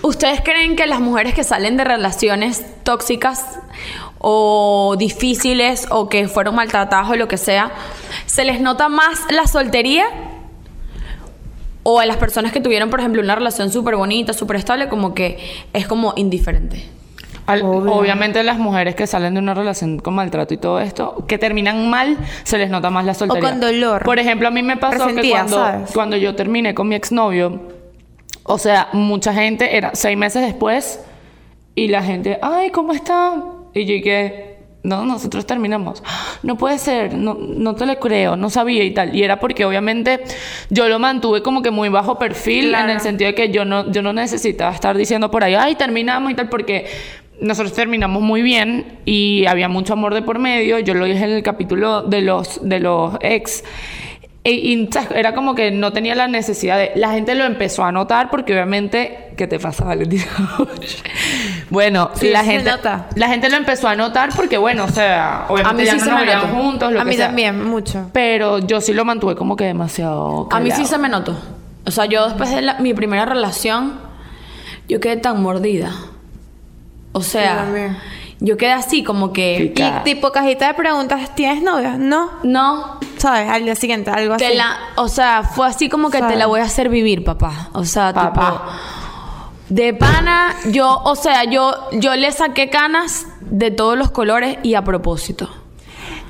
¿Ustedes 0.03 0.41
creen 0.41 0.75
que 0.75 0.85
las 0.85 0.99
mujeres 0.99 1.33
que 1.33 1.43
salen 1.43 1.75
de 1.77 1.85
relaciones 1.85 2.63
tóxicas 2.83 3.43
o 4.27 4.95
difíciles 4.97 5.85
o 5.91 6.09
que 6.09 6.27
fueron 6.27 6.55
maltratadas 6.55 7.11
o 7.11 7.15
lo 7.15 7.27
que 7.27 7.37
sea, 7.37 7.69
se 8.25 8.43
les 8.43 8.59
nota 8.59 8.89
más 8.89 9.19
la 9.29 9.45
soltería? 9.45 10.05
O 11.83 11.99
a 11.99 12.07
las 12.07 12.17
personas 12.17 12.51
que 12.51 12.59
tuvieron, 12.59 12.89
por 12.89 12.99
ejemplo, 12.99 13.21
una 13.21 13.35
relación 13.35 13.69
súper 13.71 13.95
bonita, 13.95 14.33
súper 14.33 14.55
estable, 14.55 14.89
como 14.89 15.13
que 15.13 15.37
es 15.73 15.85
como 15.85 16.13
indiferente. 16.15 16.83
Al- 17.45 17.61
obviamente 17.61 18.41
las 18.41 18.57
mujeres 18.57 18.95
que 18.95 19.05
salen 19.05 19.35
de 19.35 19.39
una 19.41 19.53
relación 19.53 19.99
con 19.99 20.15
maltrato 20.15 20.55
y 20.55 20.57
todo 20.57 20.79
esto, 20.79 21.23
que 21.27 21.37
terminan 21.37 21.87
mal, 21.91 22.17
se 22.43 22.57
les 22.57 22.71
nota 22.71 22.89
más 22.89 23.05
la 23.05 23.13
soltería. 23.13 23.47
con 23.47 23.59
dolor. 23.59 24.03
Por 24.03 24.17
ejemplo, 24.17 24.47
a 24.47 24.51
mí 24.51 24.63
me 24.63 24.77
pasó 24.77 25.05
que 25.13 25.29
cuando, 25.29 25.57
¿sabes? 25.57 25.91
cuando 25.93 26.17
yo 26.17 26.33
terminé 26.33 26.73
con 26.73 26.87
mi 26.87 26.95
exnovio, 26.95 27.61
o 28.41 28.57
sea, 28.57 28.87
mucha 28.93 29.31
gente, 29.35 29.77
era 29.77 29.91
seis 29.93 30.17
meses 30.17 30.41
después, 30.41 30.99
y 31.75 31.89
la 31.89 32.01
gente, 32.01 32.39
ay, 32.41 32.71
¿cómo 32.71 32.91
está? 32.93 33.35
Y 33.75 33.85
yo 33.85 34.03
que, 34.03 34.55
no, 34.83 35.05
nosotros 35.05 35.45
terminamos. 35.45 36.01
No 36.43 36.57
puede 36.57 36.77
ser, 36.77 37.15
no, 37.15 37.33
no 37.33 37.73
te 37.73 37.87
lo 37.87 37.99
creo, 37.99 38.35
no 38.35 38.51
sabía 38.51 38.83
y 38.83 38.91
tal. 38.91 39.15
Y 39.15 39.23
era 39.23 39.39
porque 39.39 39.65
obviamente 39.65 40.19
yo 40.69 40.87
lo 40.87 40.99
mantuve 40.99 41.41
como 41.41 41.63
que 41.63 41.71
muy 41.71 41.89
bajo 41.89 42.19
perfil, 42.19 42.69
Claro. 42.69 42.85
en 42.89 42.95
el 42.97 43.01
sentido 43.01 43.29
de 43.31 43.35
que 43.35 43.49
yo 43.49 43.65
no, 43.65 43.91
yo 43.91 44.03
no 44.03 44.13
necesitaba 44.13 44.71
estar 44.73 44.95
diciendo 44.95 45.31
por 45.31 45.43
ahí, 45.43 45.55
ay, 45.55 45.73
terminamos 45.75 46.31
y 46.31 46.35
tal, 46.35 46.49
porque 46.49 46.85
nosotros 47.41 47.73
terminamos 47.73 48.21
muy 48.21 48.43
bien 48.43 48.99
y 49.05 49.45
había 49.47 49.69
mucho 49.69 49.93
amor 49.93 50.13
de 50.13 50.21
por 50.21 50.37
medio. 50.37 50.77
Yo 50.79 50.93
lo 50.93 51.05
dije 51.05 51.23
en 51.23 51.31
el 51.31 51.41
capítulo 51.43 52.03
de 52.03 52.21
los, 52.21 52.67
de 52.67 52.79
los 52.79 53.15
ex. 53.21 53.63
E- 54.43 54.51
Y, 54.53 54.87
era 55.15 55.33
como 55.33 55.55
que 55.55 55.71
no 55.71 55.91
tenía 55.91 56.13
la 56.13 56.27
necesidad 56.27 56.77
de... 56.77 56.91
La 56.95 57.11
gente 57.11 57.33
lo 57.33 57.45
empezó 57.45 57.83
a 57.83 57.91
notar 57.91 58.29
porque 58.29 58.53
obviamente... 58.53 59.31
¿Qué 59.35 59.47
te 59.47 59.57
pasa, 59.57 59.83
Valentina? 59.83 60.25
bueno, 61.69 62.11
Sí, 62.13 62.29
la 62.29 62.43
gente... 62.43 62.69
nota. 62.71 63.07
La 63.15 63.27
gente 63.27 63.49
lo 63.49 63.57
empezó 63.57 63.87
a 63.87 63.95
notar 63.95 64.29
porque, 64.35 64.57
bueno, 64.57 64.85
o 64.85 64.87
sea... 64.89 65.45
Obviamente 65.49 65.81
mí 65.81 65.85
ya 65.85 65.91
sí 65.93 65.97
no 65.99 66.03
se 66.05 66.11
nos 66.11 66.19
me 66.19 66.53
juntos, 66.61 66.91
lo 66.91 66.99
a 66.99 67.03
que 67.03 67.09
mí 67.09 67.15
sea. 67.15 67.27
también, 67.27 67.63
mucho. 67.65 68.09
Pero 68.13 68.59
yo 68.59 68.81
sí 68.81 68.93
lo 68.93 69.05
mantuve 69.05 69.35
como 69.35 69.55
que 69.55 69.65
demasiado... 69.65 70.47
A 70.51 70.59
mí 70.59 70.71
sí 70.71 70.85
se 70.85 70.97
me 70.97 71.09
notó. 71.09 71.35
O 71.85 71.91
sea, 71.91 72.05
yo 72.05 72.25
después 72.25 72.49
de 72.53 72.61
la- 72.61 72.75
mi 72.79 72.93
primera 72.93 73.25
relación, 73.25 73.93
yo 74.87 74.99
quedé 74.99 75.17
tan 75.17 75.41
mordida. 75.41 75.91
O 77.11 77.21
sea, 77.21 77.65
yo 78.39 78.57
quedé 78.57 78.73
así 78.73 79.03
como 79.03 79.31
que... 79.33 79.73
Y 79.75 80.03
tipo 80.03 80.31
cajita 80.31 80.67
de 80.67 80.73
preguntas, 80.73 81.33
¿tienes 81.35 81.63
novio? 81.63 81.93
No. 81.97 82.29
No, 82.43 82.99
¿Sabes? 83.17 83.49
Al 83.49 83.63
día 83.63 83.75
siguiente, 83.75 84.11
algo 84.11 84.33
así. 84.33 84.45
la... 84.55 84.77
O 84.97 85.07
sea, 85.07 85.43
fue 85.43 85.67
así 85.67 85.87
como 85.89 86.09
que 86.09 86.21
te 86.21 86.35
la 86.35 86.45
voy 86.47 86.59
a 86.59 86.63
hacer 86.65 86.89
vivir, 86.89 87.23
papá. 87.23 87.69
O 87.73 87.85
sea, 87.85 88.13
Papá. 88.13 88.31
tipo... 88.51 88.61
De 89.69 89.93
pana, 89.93 90.55
yo, 90.71 91.01
o 91.03 91.15
sea, 91.15 91.43
yo, 91.45 91.73
yo 91.93 92.15
le 92.15 92.31
saqué 92.31 92.69
canas 92.69 93.25
de 93.41 93.71
todos 93.71 93.97
los 93.97 94.11
colores 94.11 94.57
y 94.63 94.75
a 94.75 94.83
propósito. 94.83 95.49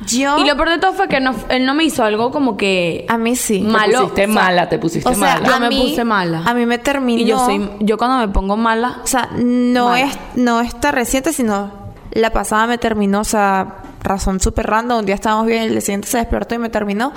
Yo- 0.08 0.38
Y 0.38 0.46
lo 0.46 0.56
peor 0.56 0.70
de 0.70 0.78
todo 0.78 0.94
fue 0.94 1.08
que 1.08 1.20
no, 1.20 1.34
él 1.50 1.66
no 1.66 1.74
me 1.74 1.84
hizo 1.84 2.04
algo 2.04 2.32
como 2.32 2.58
que... 2.58 3.06
A 3.10 3.18
mí 3.18 3.36
sí. 3.36 3.60
Te 3.62 3.68
malo. 3.68 4.00
pusiste 4.02 4.24
o 4.24 4.26
sea, 4.26 4.34
mala, 4.34 4.70
te 4.70 4.78
pusiste 4.80 5.10
o 5.10 5.14
sea, 5.14 5.36
mala. 5.36 5.48
Yo 5.48 5.56
A 5.56 5.60
me 5.60 5.70
mí- 5.70 5.82
puse 5.90 6.04
mala. 6.04 6.44
a 6.46 6.54
mí 6.54 6.66
me 6.66 6.78
terminó- 6.78 7.22
Y 7.22 7.26
yo 7.26 7.40
soy... 7.40 7.70
Yo 7.80 7.98
cuando 7.98 8.18
me 8.26 8.28
pongo 8.32 8.56
mala... 8.58 9.00
O 9.04 9.08
sea, 9.08 9.30
no 9.38 9.90
Mala. 9.90 10.02
es 10.06 10.18
no 10.36 10.62
está 10.62 10.92
reciente, 10.92 11.34
sino 11.34 11.72
la 12.12 12.30
pasada 12.32 12.68
me 12.68 12.78
terminó, 12.78 13.22
o 13.22 13.26
sea, 13.26 13.78
razón 14.04 14.40
súper 14.40 14.68
random. 14.68 15.00
Un 15.00 15.06
día 15.06 15.16
estábamos 15.16 15.48
bien, 15.48 15.64
el 15.64 15.72
día 15.72 15.82
siguiente 15.82 16.08
se 16.08 16.18
despertó 16.20 16.56
y 16.56 16.60
me 16.60 16.70
terminó. 16.70 17.12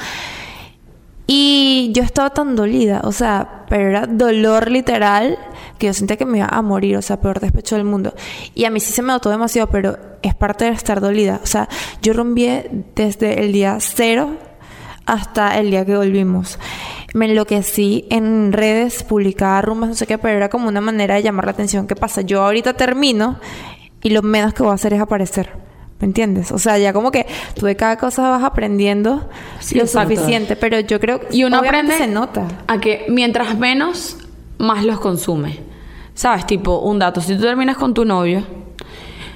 Y 1.31 1.93
yo 1.93 2.03
estaba 2.05 2.31
tan 2.31 2.57
dolida, 2.57 3.03
o 3.05 3.13
sea, 3.13 3.67
pero 3.69 3.91
era 3.91 4.07
dolor 4.07 4.71
literal 4.71 5.39
que 5.79 5.89
yo 5.89 5.93
sentía 5.93 6.17
que 6.17 6.25
me 6.25 6.39
iba 6.39 6.49
a 6.51 6.63
morir, 6.63 6.97
o 6.97 7.03
sea, 7.03 7.21
peor 7.21 7.39
despecho 7.39 7.77
del 7.77 7.85
mundo. 7.85 8.15
Y 8.55 8.65
a 8.65 8.71
mí 8.71 8.81
sí 8.81 8.95
se 8.95 9.03
me 9.03 9.13
notó 9.13 9.29
demasiado, 9.29 9.69
pero 9.69 9.99
es 10.23 10.35
parte 10.35 10.65
de 10.65 10.71
estar 10.71 11.03
dolida. 11.03 11.39
O 11.43 11.47
sea, 11.47 11.69
yo 12.01 12.15
rompí 12.15 12.49
desde 12.95 13.45
el 13.45 13.53
día 13.53 13.77
cero 13.79 14.39
hasta 15.05 15.59
el 15.59 15.71
día 15.71 15.85
que 15.85 15.99
volvimos. 15.99 16.59
Me 17.13 17.27
enloquecí 17.27 18.07
en 18.09 18.51
redes, 18.55 19.03
publicaba 19.03 19.61
rumbas, 19.61 19.91
no 19.91 19.95
sé 19.97 20.07
qué, 20.07 20.17
pero 20.17 20.35
era 20.35 20.49
como 20.49 20.67
una 20.67 20.81
manera 20.81 21.17
de 21.17 21.23
llamar 21.23 21.45
la 21.45 21.51
atención. 21.51 21.87
¿Qué 21.87 21.95
pasa? 21.95 22.23
Yo 22.23 22.43
ahorita 22.43 22.73
termino 22.73 23.39
y 24.03 24.09
lo 24.11 24.23
menos 24.23 24.55
que 24.55 24.63
voy 24.63 24.73
a 24.73 24.77
hacer 24.77 24.95
es 24.95 25.01
aparecer. 25.03 25.51
¿Me 26.01 26.07
entiendes? 26.07 26.53
O 26.53 26.59
sea, 26.59 26.79
ya 26.79 26.93
como 26.93 27.11
que 27.11 27.27
tú 27.59 27.67
de 27.67 27.75
cada 27.77 27.97
cosa 27.97 28.29
vas 28.31 28.45
aprendiendo 28.45 29.29
Sí, 29.59 29.77
lo 29.79 29.87
suficiente, 29.87 30.55
pero 30.55 30.79
yo 30.81 31.01
creo 31.01 31.21
que 31.21 31.37
Y 31.37 31.43
uno 31.45 31.59
aprende 31.59 31.97
se 31.99 32.07
nota. 32.07 32.47
a 32.69 32.79
que 32.79 33.07
mientras 33.09 33.59
menos, 33.59 34.17
más 34.59 34.85
los 34.85 35.01
consume. 35.01 35.59
¿Sabes? 36.15 36.47
Tipo, 36.47 36.79
un 36.81 36.99
dato. 37.01 37.21
Si 37.21 37.35
tú 37.37 37.43
terminas 37.43 37.77
con 37.77 37.95
tu 37.95 38.05
novio, 38.05 38.45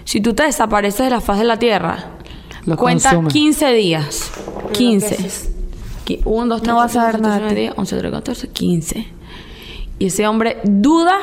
si 0.05 0.21
tú 0.21 0.35
te 0.35 0.45
desapareces 0.45 1.05
de 1.07 1.11
la 1.11 1.21
faz 1.21 1.39
de 1.39 1.45
la 1.45 1.59
tierra, 1.59 2.07
Lo 2.65 2.77
cuenta 2.77 3.11
consume. 3.11 3.31
15 3.33 3.73
días. 3.73 4.31
15. 4.73 5.51
1, 6.25 6.47
2, 6.47 6.63
3, 6.63 6.69
No 6.69 6.77
vas 6.77 6.97
a 6.97 7.07
ver 7.07 7.21
nada 7.21 7.39
de 7.41 7.49
ti. 7.51 7.55
10, 7.55 7.75
11, 7.77 7.97
13, 7.99 8.13
14, 8.13 8.49
15. 8.49 9.07
Y 9.99 10.07
ese 10.07 10.27
hombre 10.29 10.59
duda 10.65 11.17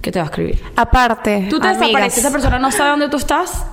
que 0.00 0.12
te 0.12 0.18
va 0.18 0.24
a 0.24 0.28
escribir. 0.28 0.60
Aparte, 0.76 1.46
Tú 1.50 1.58
te 1.58 1.66
amigas, 1.68 1.80
desapareces, 1.80 2.18
esa 2.18 2.30
persona 2.30 2.58
no 2.58 2.70
sabe 2.70 2.90
dónde 2.90 3.08
tú 3.08 3.16
estás. 3.16 3.66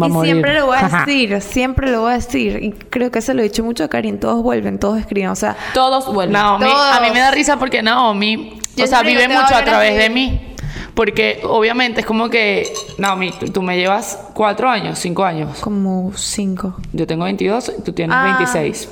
Va 0.00 0.06
a 0.06 0.08
y 0.08 0.12
morir. 0.12 0.32
siempre 0.32 0.54
lo 0.54 0.66
voy 0.66 0.76
a 0.80 0.88
decir, 0.88 1.40
siempre 1.42 1.90
lo 1.90 2.02
voy 2.02 2.12
a 2.12 2.14
decir. 2.16 2.62
Y 2.62 2.70
creo 2.72 3.10
que 3.10 3.20
se 3.20 3.34
lo 3.34 3.40
he 3.40 3.44
dicho 3.44 3.64
mucho 3.64 3.84
a 3.84 3.88
Karin. 3.88 4.20
Todos 4.20 4.42
vuelven, 4.42 4.78
todos 4.78 4.98
escriben. 4.98 5.30
O 5.30 5.36
sea, 5.36 5.56
Todos 5.74 6.12
vuelven. 6.12 6.32
Naomi, 6.34 6.64
Todos. 6.66 6.96
a 6.96 7.00
mí 7.00 7.08
me 7.12 7.18
da 7.20 7.30
risa 7.30 7.58
porque 7.58 7.82
Naomi, 7.82 8.58
Yo 8.76 8.84
o 8.84 8.86
sea, 8.86 9.02
vive 9.02 9.26
mucho 9.28 9.54
a 9.54 9.64
través 9.64 9.96
de 9.96 10.08
mí. 10.10 10.54
Porque 10.94 11.40
obviamente 11.44 12.00
es 12.00 12.06
como 12.06 12.28
que, 12.28 12.72
Naomi, 12.98 13.30
tú, 13.32 13.46
tú 13.50 13.62
me 13.62 13.76
llevas 13.76 14.18
cuatro 14.34 14.68
años, 14.68 14.98
cinco 14.98 15.24
años. 15.24 15.58
como 15.60 16.12
cinco, 16.16 16.76
Yo 16.92 17.06
tengo 17.06 17.24
22 17.24 17.72
y 17.78 17.82
tú 17.82 17.92
tienes 17.92 18.16
Ah. 18.18 18.24
26. 18.38 18.88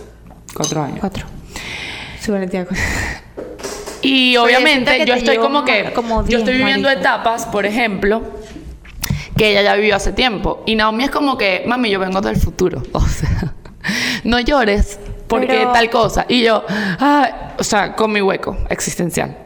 Cuatro 0.54 0.82
años. 0.82 0.98
cuatro. 1.00 1.26
Sí, 2.20 2.30
Valentina. 2.30 2.64
Y 4.02 4.36
obviamente 4.36 5.04
yo 5.04 5.14
estoy 5.14 5.38
como 5.38 5.64
que, 5.64 5.92
yo 5.96 6.22
10, 6.25 6.38
estoy 6.40 6.54
viviendo 6.58 6.88
etapas, 6.88 7.46
por 7.46 7.66
ejemplo, 7.66 8.22
que 9.36 9.50
ella 9.50 9.62
ya 9.62 9.74
vivió 9.74 9.96
hace 9.96 10.12
tiempo. 10.12 10.62
Y 10.66 10.74
Naomi 10.74 11.04
es 11.04 11.10
como 11.10 11.36
que, 11.36 11.64
mami, 11.66 11.90
yo 11.90 11.98
vengo 12.00 12.20
del 12.20 12.36
futuro. 12.36 12.82
O 12.92 13.00
sea, 13.00 13.54
no 14.24 14.40
llores 14.40 14.98
porque 15.28 15.46
Pero- 15.48 15.72
tal 15.72 15.90
cosa. 15.90 16.26
Y 16.28 16.42
yo, 16.42 16.64
ah, 16.68 17.52
o 17.58 17.64
sea, 17.64 17.94
con 17.94 18.12
mi 18.12 18.20
hueco 18.20 18.56
existencial. 18.68 19.36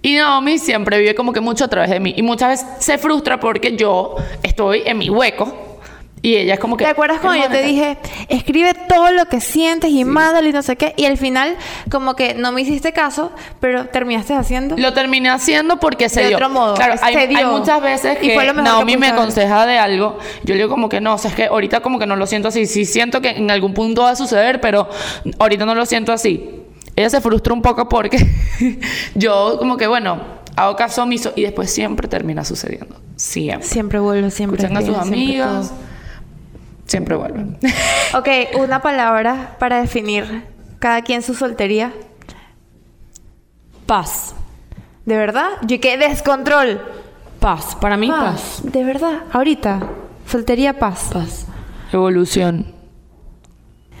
Y 0.00 0.14
Naomi 0.16 0.58
siempre 0.58 0.98
vive 0.98 1.14
como 1.14 1.32
que 1.32 1.40
mucho 1.40 1.64
a 1.64 1.68
través 1.68 1.90
de 1.90 1.98
mí. 1.98 2.14
Y 2.16 2.22
muchas 2.22 2.50
veces 2.50 2.66
se 2.84 2.98
frustra 2.98 3.40
porque 3.40 3.76
yo 3.76 4.14
estoy 4.42 4.82
en 4.86 4.98
mi 4.98 5.10
hueco. 5.10 5.67
Y 6.22 6.34
ella 6.36 6.54
es 6.54 6.60
como 6.60 6.76
que... 6.76 6.84
¿Te 6.84 6.90
acuerdas 6.90 7.20
cuando 7.20 7.42
yo 7.44 7.48
te 7.50 7.58
"Hermana, 7.60 7.68
dije, 7.68 7.98
escribe 8.28 8.74
todo 8.74 9.10
lo 9.12 9.26
que 9.26 9.40
sientes 9.40 9.90
y 9.90 10.04
mándalo 10.04 10.48
y 10.48 10.52
no 10.52 10.62
sé 10.62 10.76
qué? 10.76 10.92
Y 10.96 11.04
al 11.04 11.16
final, 11.16 11.56
como 11.90 12.14
que 12.16 12.34
no 12.34 12.50
me 12.52 12.62
hiciste 12.62 12.92
caso, 12.92 13.30
pero 13.60 13.86
terminaste 13.86 14.34
haciendo. 14.34 14.76
Lo 14.76 14.92
terminé 14.92 15.28
haciendo 15.30 15.78
porque 15.78 16.08
se 16.08 16.20
De 16.22 16.28
dio. 16.28 16.36
otro 16.36 16.48
modo, 16.48 16.74
Claro, 16.74 16.96
se 16.96 17.04
hay, 17.04 17.14
hay 17.16 17.26
dio. 17.28 17.52
muchas 17.52 17.80
veces 17.80 18.18
que 18.18 18.34
fue 18.34 18.42
mejor 18.44 18.56
que 18.56 18.62
Naomi 18.62 18.96
me 18.96 19.08
aconseja 19.08 19.64
de 19.66 19.78
algo. 19.78 20.18
Yo 20.44 20.54
le 20.54 20.62
digo 20.62 20.68
como 20.70 20.88
que 20.88 21.00
no, 21.00 21.14
o 21.14 21.18
sea, 21.18 21.30
es 21.30 21.36
que 21.36 21.44
ahorita 21.46 21.80
como 21.80 21.98
que 21.98 22.06
no 22.06 22.16
lo 22.16 22.26
siento 22.26 22.48
así. 22.48 22.66
Sí 22.66 22.84
siento 22.84 23.20
que 23.20 23.30
en 23.30 23.50
algún 23.50 23.72
punto 23.74 24.02
va 24.02 24.10
a 24.10 24.16
suceder, 24.16 24.60
pero 24.60 24.88
ahorita 25.38 25.64
no 25.66 25.74
lo 25.74 25.86
siento 25.86 26.12
así. 26.12 26.50
Ella 26.96 27.10
se 27.10 27.20
frustra 27.20 27.52
un 27.54 27.62
poco 27.62 27.88
porque 27.88 28.18
yo 29.14 29.56
como 29.58 29.76
que, 29.76 29.86
bueno, 29.86 30.20
hago 30.56 30.74
caso 30.74 31.04
omiso 31.04 31.32
y 31.36 31.42
después 31.42 31.70
siempre 31.72 32.08
termina 32.08 32.44
sucediendo. 32.44 32.96
Siempre. 33.16 33.66
Siempre 33.66 33.98
vuelvo, 34.00 34.30
siempre. 34.30 34.60
Escuchan 34.60 34.82
a 34.82 34.84
sus 34.86 34.96
amigas. 34.96 35.72
Siempre 36.88 37.14
vuelven. 37.16 37.58
Ok, 38.14 38.28
una 38.58 38.80
palabra 38.80 39.56
para 39.58 39.80
definir 39.80 40.44
cada 40.78 41.02
quien 41.02 41.22
su 41.22 41.34
soltería. 41.34 41.92
Paz. 43.86 44.34
¿De 45.04 45.16
verdad? 45.16 45.50
Yo 45.62 45.78
que 45.80 45.98
descontrol. 45.98 46.80
Paz. 47.40 47.76
Para 47.76 47.98
mí, 47.98 48.08
paz. 48.08 48.60
De 48.62 48.84
verdad, 48.84 49.24
ahorita. 49.32 49.80
Soltería 50.26 50.78
paz. 50.78 51.10
Paz. 51.12 51.46
Evolución. 51.92 52.74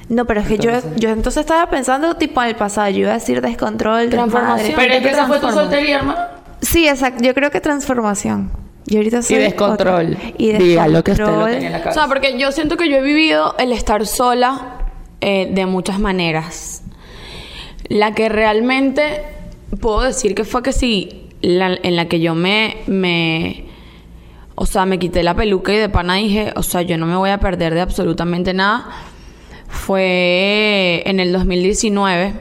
No, 0.08 0.24
pero 0.24 0.40
es 0.40 0.48
que 0.48 0.56
yo, 0.56 0.70
yo 0.96 1.10
entonces 1.10 1.40
estaba 1.40 1.68
pensando 1.68 2.16
tipo 2.16 2.40
en 2.42 2.48
el 2.48 2.56
pasado. 2.56 2.88
Yo 2.88 3.00
iba 3.00 3.10
a 3.10 3.14
decir 3.14 3.42
descontrol, 3.42 4.08
Transformación. 4.08 4.72
Pero 4.76 4.94
es 4.94 5.02
que 5.02 5.10
esa 5.10 5.26
fue 5.26 5.38
tu 5.38 5.50
soltería, 5.50 5.98
hermano. 5.98 6.20
Sí, 6.62 6.88
exacto. 6.88 7.22
Yo 7.22 7.34
creo 7.34 7.50
que 7.50 7.60
transformación. 7.60 8.50
Yo 8.88 8.98
ahorita 8.98 9.22
soy 9.22 9.36
descontrol. 9.36 10.14
otra. 10.16 10.32
Y 10.38 10.52
Diga 10.52 10.88
lo 10.88 11.04
que 11.04 11.12
usted 11.12 11.24
lo 11.24 11.30
descontrol. 11.30 11.52
tenía 11.52 11.66
en 11.68 11.72
la 11.72 11.78
O 11.78 11.82
cabeza. 11.82 12.00
sea, 12.00 12.08
porque 12.08 12.38
yo 12.38 12.52
siento 12.52 12.76
que 12.76 12.88
yo 12.90 12.96
he 12.96 13.02
vivido 13.02 13.54
el 13.58 13.72
estar 13.72 14.06
sola 14.06 14.90
eh, 15.20 15.48
de 15.52 15.66
muchas 15.66 15.98
maneras. 16.00 16.82
La 17.88 18.14
que 18.14 18.28
realmente 18.28 19.22
puedo 19.80 20.02
decir 20.02 20.34
que 20.34 20.44
fue 20.44 20.62
que 20.62 20.72
sí, 20.72 21.28
la- 21.40 21.78
en 21.82 21.96
la 21.96 22.06
que 22.08 22.20
yo 22.20 22.34
me, 22.34 22.76
me, 22.86 23.64
o 24.54 24.64
sea, 24.66 24.86
me 24.86 24.98
quité 24.98 25.22
la 25.22 25.34
peluca 25.34 25.72
y 25.72 25.76
de 25.76 25.88
pana 25.88 26.14
dije, 26.14 26.52
o 26.56 26.62
sea, 26.62 26.82
yo 26.82 26.96
no 26.98 27.06
me 27.06 27.16
voy 27.16 27.30
a 27.30 27.38
perder 27.40 27.74
de 27.74 27.80
absolutamente 27.80 28.54
nada, 28.54 28.86
fue 29.68 31.02
en 31.06 31.20
el 31.20 31.32
2019, 31.32 32.32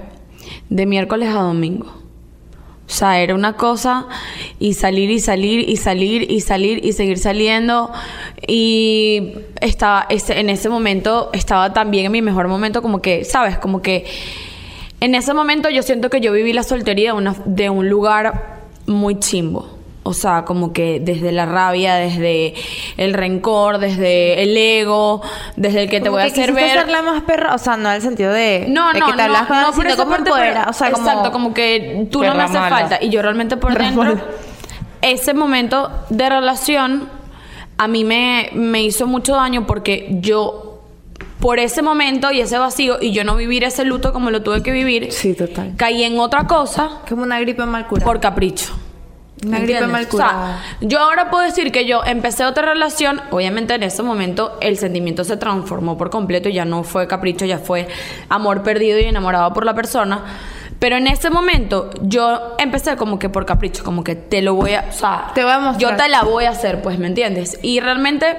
de 0.70 0.86
miércoles 0.86 1.30
a 1.30 1.40
domingo. 1.42 1.94
O 2.88 2.90
sea, 2.90 3.20
era 3.22 3.36
una 3.36 3.54
cosa 3.58 4.08
y 4.60 4.74
salir 4.74 5.10
y 5.10 5.20
salir 5.20 5.68
y 5.70 5.76
salir 5.76 6.32
y 6.32 6.40
salir 6.40 6.86
y 6.86 6.94
seguir 6.94 7.18
saliendo. 7.18 7.92
Y 8.48 9.34
estaba, 9.60 10.08
en 10.10 10.50
ese 10.50 10.70
momento 10.70 11.30
estaba 11.34 11.74
también 11.74 12.06
en 12.06 12.12
mi 12.14 12.22
mejor 12.22 12.48
momento, 12.48 12.82
como 12.82 13.02
que, 13.02 13.26
¿sabes? 13.26 13.58
Como 13.58 13.82
que 13.82 14.06
en 15.02 15.16
ese 15.16 15.34
momento 15.34 15.70
yo 15.70 15.84
siento 15.84 16.10
que 16.10 16.22
yo 16.22 16.32
viví 16.32 16.54
la 16.54 16.64
soltería 16.64 17.12
de, 17.12 17.18
una- 17.18 17.36
de 17.46 17.70
un 17.70 17.90
lugar 17.90 18.62
muy 18.86 19.20
chimbo. 19.20 19.77
O 20.08 20.14
sea, 20.14 20.46
como 20.46 20.72
que 20.74 21.00
desde 21.02 21.32
la 21.32 21.46
rabia, 21.46 21.96
desde 21.96 22.54
el 22.98 23.14
rencor, 23.14 23.78
desde 23.80 24.42
el 24.44 24.56
ego, 24.56 25.22
desde 25.56 25.84
el 25.84 25.90
que 25.90 25.98
te 26.00 26.06
Como 26.06 26.14
voy 26.18 26.24
a 26.24 26.26
hacer 26.32 26.54
ver. 26.54 26.72
ser 26.80 26.88
la 26.90 27.02
más 27.02 27.24
perra, 27.24 27.54
o 27.54 27.58
sea, 27.58 27.78
no 27.78 27.90
en 27.90 27.96
el 27.96 28.02
sentido 28.02 28.32
de, 28.32 28.66
No, 28.70 28.92
de 28.94 29.00
no, 29.00 29.06
que 29.08 29.12
te 29.14 29.18
no, 29.18 29.24
hablas 29.24 29.48
con 29.48 29.58
no, 29.60 29.66
por 29.68 29.74
sino 29.76 29.88
esa 29.90 29.98
como 29.98 30.12
parte, 30.12 30.30
empodera, 30.30 30.60
pero- 30.62 30.70
o 30.70 30.74
sea, 30.74 30.92
como 30.92 31.08
exacto, 31.08 31.32
como 31.32 31.54
que 31.54 32.08
tú 32.12 32.24
no 32.24 32.34
me 32.36 32.44
haces 32.44 32.60
mala. 32.60 32.78
falta 32.80 33.04
y 33.04 33.10
yo 33.10 33.22
realmente 33.22 33.58
por 33.58 33.74
Perra 33.74 33.86
dentro 33.86 34.04
mala. 34.04 34.24
ese 35.02 35.34
momento 35.34 35.92
de 36.10 36.30
relación 36.30 37.10
a 37.78 37.88
mí 37.88 38.04
me, 38.04 38.50
me 38.54 38.82
hizo 38.84 39.06
mucho 39.08 39.36
daño 39.36 39.68
porque 39.68 40.08
yo 40.22 40.82
por 41.40 41.60
ese 41.60 41.84
momento 41.84 42.32
y 42.32 42.42
ese 42.42 42.58
vacío 42.58 42.98
y 43.00 43.12
yo 43.12 43.24
no 43.24 43.36
vivir 43.36 43.64
ese 43.64 43.84
luto 43.86 44.12
como 44.14 44.32
lo 44.32 44.42
tuve 44.42 44.64
que 44.64 44.72
vivir, 44.72 45.12
Sí, 45.12 45.36
total. 45.36 45.74
caí 45.78 46.04
en 46.04 46.18
otra 46.20 46.48
cosa 46.48 47.02
como 47.08 47.22
una 47.22 47.40
gripe 47.40 47.64
mal 47.68 47.86
curada. 47.88 48.06
por 48.06 48.20
capricho. 48.20 48.74
Una 49.46 49.60
gripe 49.60 49.86
mal 49.88 50.02
O 50.12 50.18
sea, 50.18 50.28
curada. 50.28 50.62
yo 50.82 51.00
ahora 51.00 51.30
puedo 51.30 51.44
decir 51.44 51.72
que 51.72 51.86
yo 51.86 52.02
empecé 52.06 52.46
otra 52.46 52.74
relación, 52.74 53.22
obviamente 53.30 53.76
en 53.76 53.84
ese 53.84 54.02
momento 54.02 54.58
el 54.62 54.78
sentimiento 54.78 55.24
se 55.24 55.38
transformó 55.38 55.98
por 55.98 56.10
completo, 56.10 56.50
ya 56.50 56.66
no 56.66 56.84
fue 56.84 57.08
capricho, 57.08 57.46
ya 57.46 57.60
fue 57.60 57.88
amor 58.30 58.64
perdido 58.64 59.00
y 59.00 59.04
enamorado 59.04 59.54
por 59.54 59.66
la 59.66 59.76
persona. 59.76 60.24
Pero 60.80 60.96
en 60.96 61.08
ese 61.08 61.30
momento 61.30 61.90
yo 62.02 62.56
empecé 62.60 62.96
como 62.98 63.18
que 63.20 63.30
por 63.30 63.46
capricho, 63.46 63.84
como 63.84 64.04
que 64.04 64.16
te 64.16 64.42
lo 64.42 64.54
voy 64.56 64.74
a, 64.74 64.86
o 64.90 64.94
sea, 64.94 65.32
Te 65.34 65.44
voy 65.44 65.52
a 65.54 65.60
mostrar. 65.60 65.92
yo 65.92 65.98
te 65.98 66.10
la 66.10 66.24
voy 66.24 66.46
a 66.46 66.52
hacer, 66.52 66.82
pues, 66.82 66.98
¿me 67.00 67.08
entiendes? 67.08 67.58
Y 67.64 67.80
realmente 67.80 68.38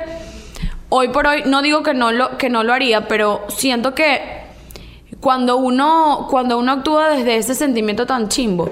hoy 0.88 1.08
por 1.08 1.26
hoy 1.26 1.42
no 1.46 1.62
digo 1.62 1.82
que 1.82 1.94
no 1.94 2.10
lo 2.12 2.38
que 2.38 2.48
no 2.48 2.62
lo 2.64 2.72
haría, 2.72 3.06
pero 3.08 3.44
siento 3.48 3.94
que 3.94 4.20
cuando 5.20 5.56
uno 5.56 6.26
cuando 6.30 6.58
uno 6.58 6.72
actúa 6.72 7.08
desde 7.08 7.36
ese 7.36 7.54
sentimiento 7.54 8.06
tan 8.06 8.28
chimbo, 8.28 8.70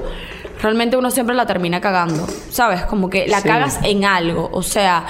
realmente 0.60 0.96
uno 0.96 1.10
siempre 1.10 1.34
la 1.34 1.46
termina 1.46 1.80
cagando, 1.80 2.26
¿sabes? 2.50 2.82
Como 2.82 3.10
que 3.10 3.26
la 3.28 3.40
Sí. 3.40 3.48
cagas 3.48 3.78
en 3.82 4.04
algo, 4.04 4.48
o 4.52 4.62
sea, 4.62 5.04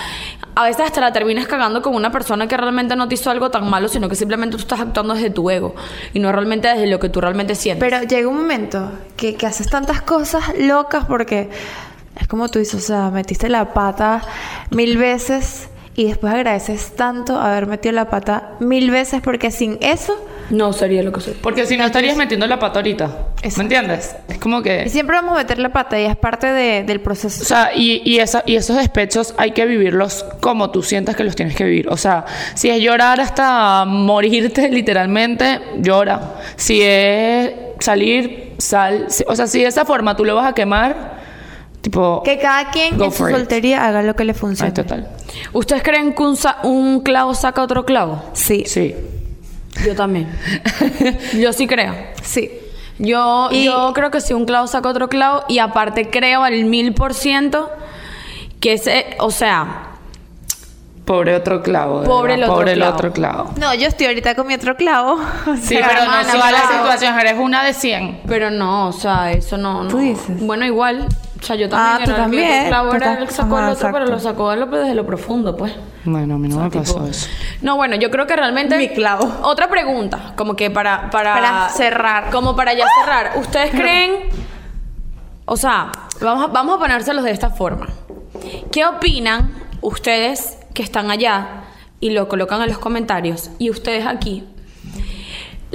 a 0.55 0.65
veces 0.65 0.87
hasta 0.87 1.01
la 1.03 1.13
terminas 1.13 1.47
cagando 1.47 1.83
con 1.83 1.95
una 1.95 2.11
persona 2.11 2.49
que 2.49 2.57
realmente 2.57 2.97
no 2.97 3.09
te 3.09 3.15
hizo 3.15 3.31
algo 3.31 3.51
tan 3.51 3.69
malo, 3.69 3.89
sino 3.89 4.09
que 4.09 4.15
simplemente 4.17 4.57
tú 4.57 4.63
estás 4.63 4.81
actuando 4.81 5.15
desde 5.15 5.31
tu 5.31 5.51
ego 5.51 5.75
y 6.15 6.19
no 6.19 6.33
realmente 6.33 6.69
desde 6.69 6.87
lo 6.87 6.99
que 6.99 7.09
tú 7.11 7.21
realmente 7.21 7.55
sientes. 7.55 7.89
Pero 7.89 8.03
llega 8.07 8.27
un 8.29 8.37
momento 8.39 8.91
que, 9.17 9.35
que 9.35 9.47
haces 9.47 9.69
tantas 9.69 10.01
cosas 10.03 10.45
locas 10.59 11.05
porque 11.05 11.51
es 12.19 12.27
como 12.27 12.49
tú 12.49 12.59
dices, 12.59 12.83
o 12.83 12.87
sea, 12.87 13.11
metiste 13.11 13.49
la 13.51 13.75
pata 13.75 14.23
mil 14.71 14.97
veces 14.97 15.69
y 15.95 16.07
después 16.09 16.33
agradeces 16.33 16.97
tanto 16.97 17.39
haber 17.39 17.67
metido 17.67 17.93
la 17.95 18.09
pata 18.09 18.53
mil 18.59 18.91
veces 18.91 19.21
porque 19.23 19.51
sin 19.51 19.77
eso 19.83 20.17
No 20.51 20.73
sería 20.73 21.03
lo 21.03 21.13
que 21.13 21.21
soy. 21.21 21.35
Porque 21.43 21.67
si 21.67 21.77
no 21.77 21.85
estarías 21.85 22.17
metiendo 22.17 22.47
la 22.47 22.59
pata 22.59 22.79
ahorita. 22.79 23.05
Exacto. 23.43 23.57
¿Me 23.59 23.63
entiendes? 23.65 24.15
Es 24.29 24.39
como 24.39 24.61
y 24.61 24.63
que... 24.63 24.89
siempre 24.89 25.17
vamos 25.17 25.33
a 25.35 25.39
meter 25.39 25.59
la 25.59 25.71
pata 25.73 26.01
y 26.01 26.05
es 26.05 26.17
parte 26.17 26.47
de- 26.47 26.85
del 26.85 27.01
proceso. 27.01 27.43
O 27.43 27.45
sea, 27.47 27.71
y, 27.75 28.01
y, 28.05 28.19
esa- 28.21 28.43
y 28.47 28.57
esos 28.57 28.77
despechos 28.77 29.35
hay 29.39 29.51
que 29.53 29.67
vivirlos 29.67 30.25
como 30.41 30.71
tú 30.71 30.83
sientas 30.83 31.17
que 31.17 31.25
los 31.25 31.35
tienes 31.35 31.57
que 31.57 31.65
vivir. 31.65 31.89
O 31.89 31.97
sea, 31.97 32.25
si 32.55 32.71
es 32.71 32.81
llorar 32.81 33.21
hasta 33.21 33.85
morirte 33.87 34.69
literalmente, 34.71 35.61
llora. 35.79 36.35
Si 36.57 36.81
es 36.83 37.51
salir, 37.81 38.55
sal. 38.59 39.07
O 39.27 39.35
sea, 39.37 39.47
si 39.47 39.61
de 39.61 39.67
esa 39.67 39.85
forma 39.85 40.17
tú 40.17 40.25
lo 40.25 40.35
vas 40.37 40.47
a 40.49 40.53
quemar, 40.55 41.17
tipo... 41.81 42.23
que 42.23 42.39
cada 42.39 42.71
quien 42.71 43.01
en 43.03 43.11
su 43.13 43.29
it. 43.29 43.35
soltería 43.35 43.87
haga 43.87 44.03
lo 44.03 44.15
que 44.15 44.25
le 44.25 44.35
funcione. 44.35 44.69
Ay, 44.69 44.75
total. 44.75 45.09
¿Ustedes 45.53 45.83
creen 45.83 46.15
que 46.15 46.23
un, 46.23 46.37
sa- 46.37 46.59
un 46.63 47.01
clavo 47.01 47.35
saca 47.35 47.63
otro 47.63 47.85
clavo? 47.85 48.23
Sí, 48.33 48.65
Sí. 48.67 48.95
Yo 49.85 49.95
también. 49.95 50.29
Yo 51.35 51.53
sí 51.53 51.67
creo. 51.67 51.95
sí. 52.23 52.51
Yo, 52.99 53.49
Y- 53.51 53.65
yo 53.65 53.93
creo 53.95 54.11
que 54.11 54.23
si 54.23 54.33
un 54.33 54.47
clavo 54.47 54.67
saca 54.67 54.89
otro 54.89 55.09
clavo 55.11 55.45
y 55.49 55.59
aparte 55.59 56.09
creo 56.09 56.43
al 56.45 56.65
mil 56.65 56.95
por 56.95 57.12
ciento 57.12 57.71
que 58.59 58.73
ese, 58.75 59.17
o 59.19 59.31
sea, 59.31 59.83
Pobre 61.05 61.37
otro 61.37 61.62
clavo. 61.62 62.03
Pobre 62.03 62.35
el 62.35 62.43
otro 62.43 62.55
Pobre 62.57 62.73
el 62.73 62.79
clavo. 62.79 62.95
otro 62.95 63.12
clavo. 63.12 63.51
No, 63.61 63.73
yo 63.75 63.87
eey 63.97 64.07
ahorita 64.07 64.35
con 64.35 64.47
mi 64.49 64.55
otro 64.55 64.75
clavo. 64.77 65.21
Sí, 65.62 65.77
Pero, 65.77 65.89
hermana, 65.89 66.23
no 66.25 66.33
todas 66.33 66.51
las 66.53 66.62
claro. 66.62 66.79
situaciones. 66.83 67.25
Eres 67.25 67.39
una 67.39 67.62
de 67.65 67.75
100. 67.75 68.21
pero 68.27 68.51
no, 68.51 68.89
o 68.89 68.93
sea, 68.93 69.31
eso 69.31 69.57
no. 69.57 69.85
no. 69.85 69.89
Tú 69.91 69.99
dices. 69.99 70.41
Bueno, 70.41 70.65
igual. 70.67 71.07
O 71.40 71.44
sea, 71.44 71.55
yo 71.57 71.66
Ah, 71.66 71.99
también 71.99 72.05
tú 72.05 72.11
era 72.11 72.16
también. 72.22 72.70
Tú 72.70 73.20
el 73.20 73.27
que 73.29 73.35
sacó 73.35 73.59
el 73.59 73.68
otro, 73.68 73.90
pero 73.92 74.07
lo 74.07 74.18
sacó 74.18 74.51
de 74.51 74.57
lo- 74.57 74.66
desde 74.66 74.94
lo 74.94 75.05
profundo, 75.07 75.57
pues. 75.57 75.72
Bueno, 76.05 76.35
a 76.37 76.38
mí 76.38 76.49
no 76.49 76.57
me 76.61 76.70
pasó 76.70 76.94
tipo- 76.94 77.07
eso. 77.07 77.29
No, 77.62 77.77
bueno, 77.77 77.96
yo 77.96 78.11
creo 78.11 78.27
que 78.27 78.35
realmente. 78.37 78.77
Mi 78.79 78.88
clavo. 78.88 79.31
Otra 79.42 79.68
pregunta, 79.68 80.33
como 80.37 80.57
que 80.57 80.70
para. 80.70 81.11
Para, 81.11 81.35
Para 81.35 81.68
cerrar. 81.68 82.31
Como 82.31 82.57
para 82.57 82.72
ya 82.75 82.87
cerrar. 83.03 83.33
¿Ustedes 83.37 83.70
creen.? 83.70 84.12
O 85.44 85.57
sea, 85.57 85.92
vamos 86.20 86.44
a, 86.44 86.46
vamos 86.49 86.77
a 86.77 86.79
ponérselos 86.79 87.22
de 87.25 87.31
esta 87.31 87.51
forma. 87.51 87.87
¿Qué 88.72 88.85
opinan 88.87 89.53
ustedes 89.81 90.59
que 90.75 90.83
están 90.83 91.11
allá 91.11 91.64
y 92.01 92.11
lo 92.11 92.29
colocan 92.29 92.61
en 92.62 92.68
los 92.68 92.79
comentarios 92.79 93.51
y 93.59 93.70
ustedes 93.70 94.07
aquí? 94.07 94.44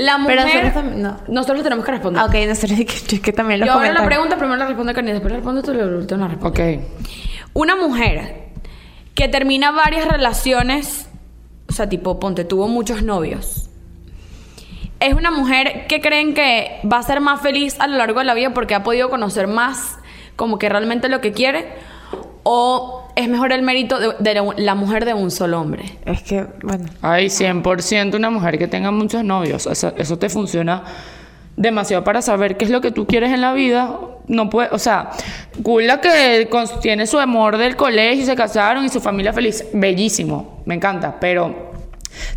La 0.02 0.18
mujer. 0.18 0.40
Pero 0.44 0.64
nosotros 0.64 0.96
no. 0.96 1.18
Nosotros 1.28 1.64
tenemos 1.64 1.86
que 1.86 1.92
responder. 1.92 2.24
Ok, 2.24 2.36
no 2.48 2.56
sé, 2.56 2.68
que, 2.86 3.16
es 3.16 3.22
que 3.22 3.34
también 3.34 3.60
los 3.60 3.68
Yo 3.68 3.74
ahora 3.74 3.94
la 3.94 4.06
pregunta, 4.06 4.36
primero 4.38 4.58
la 4.58 4.66
responde 4.66 4.94
Karen, 4.94 5.14
después 5.14 5.32
la 5.32 5.38
responde 5.38 5.62
tú 5.62 5.74
y 5.74 5.78
última 5.78 6.22
la 6.22 6.28
responde. 6.30 6.76
Ok. 6.76 6.84
Una 7.54 7.76
mujer 7.76 8.50
que 9.14 9.28
termina 9.28 9.72
varias 9.72 10.08
relaciones, 10.08 11.08
o 11.70 11.74
sea, 11.74 11.88
tipo, 11.88 12.20
ponte, 12.20 12.46
tuvo 12.46 12.68
muchos 12.68 13.04
novios. 13.04 13.70
Es 15.00 15.14
una 15.14 15.32
mujer 15.32 15.86
que 15.88 16.02
creen 16.02 16.34
que 16.34 16.80
va 16.92 16.98
a 16.98 17.04
ser 17.04 17.22
más 17.22 17.42
feliz 17.42 17.76
a 17.80 17.88
lo 17.88 17.98
largo 17.98 18.20
de 18.20 18.26
la 18.26 18.34
vida 18.34 18.54
porque 18.54 18.74
ha 18.74 18.84
podido 18.84 19.10
conocer 19.10 19.48
más 19.48 19.98
como 20.36 20.58
que 20.58 20.70
realmente 20.70 21.10
lo 21.10 21.22
que 21.22 21.32
quiere. 21.32 21.74
O 22.44 23.01
es 23.22 23.30
mejor 23.30 23.52
el 23.52 23.62
mérito 23.62 24.00
de, 24.00 24.14
de 24.20 24.42
la- 24.58 24.76
mujer 24.76 25.06
de 25.06 25.14
un 25.14 25.32
solo 25.32 25.60
hombre. 25.62 25.84
Es 26.06 26.22
que, 26.24 26.46
bueno. 26.64 26.86
Ay, 27.02 27.28
100% 27.28 28.16
una 28.16 28.30
mujer 28.30 28.58
que 28.58 28.68
tenga 28.68 28.92
muchos 28.92 29.24
novios. 29.24 29.68
Eso, 29.68 29.94
eso 29.98 30.18
te 30.18 30.30
funciona 30.30 30.84
demasiado 31.58 32.04
para 32.04 32.22
saber 32.22 32.58
qué 32.58 32.66
es 32.66 32.72
lo 32.72 32.82
que 32.82 32.92
tú 32.92 33.06
quieres 33.06 33.32
en 33.32 33.42
la 33.42 33.54
vida. 33.54 33.92
No 34.28 34.50
puede, 34.50 34.70
o 34.72 34.80
sea, 34.80 35.10
cool 35.64 35.88
la 35.88 36.00
que 36.00 36.48
tiene 36.82 37.06
su 37.08 37.20
amor 37.20 37.58
del 37.58 37.76
colegio 37.76 38.24
y 38.24 38.26
se 38.26 38.36
casaron 38.36 38.86
y 38.86 38.90
su 38.90 39.02
familia 39.02 39.34
feliz. 39.34 39.66
Bellísimo, 39.74 40.62
me 40.66 40.76
encanta, 40.76 41.20
pero 41.20 41.72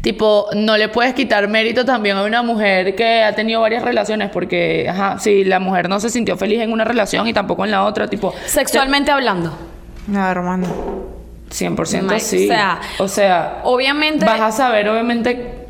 tipo, 0.00 0.46
no 0.54 0.76
le 0.76 0.88
puedes 0.88 1.14
quitar 1.14 1.46
mérito 1.48 1.84
también 1.84 2.16
a 2.16 2.24
una 2.24 2.42
mujer 2.42 2.94
que 2.94 3.22
ha 3.22 3.34
tenido 3.34 3.60
varias 3.60 3.82
relaciones 3.82 4.30
porque, 4.30 4.88
ajá, 4.88 5.18
si 5.18 5.44
la 5.44 5.60
mujer 5.60 5.88
no 5.88 6.00
se 6.00 6.10
sintió 6.10 6.36
feliz 6.36 6.60
en 6.60 6.72
una 6.72 6.84
relación 6.84 7.26
y 7.26 7.32
tampoco 7.32 7.64
en 7.64 7.70
la 7.70 7.84
otra, 7.84 8.08
tipo, 8.08 8.34
Sexualmente 8.46 9.10
hablando. 9.10 9.52
No, 10.06 10.26
hermano. 10.28 10.66
100% 11.50 12.02
Mike, 12.02 12.20
sí. 12.20 12.44
o 12.46 12.48
sea, 12.48 12.80
o 12.98 13.08
sea, 13.08 13.60
Obviamente. 13.64 14.24
vas 14.24 14.40
a 14.40 14.50
saber 14.52 14.88
obviamente 14.88 15.60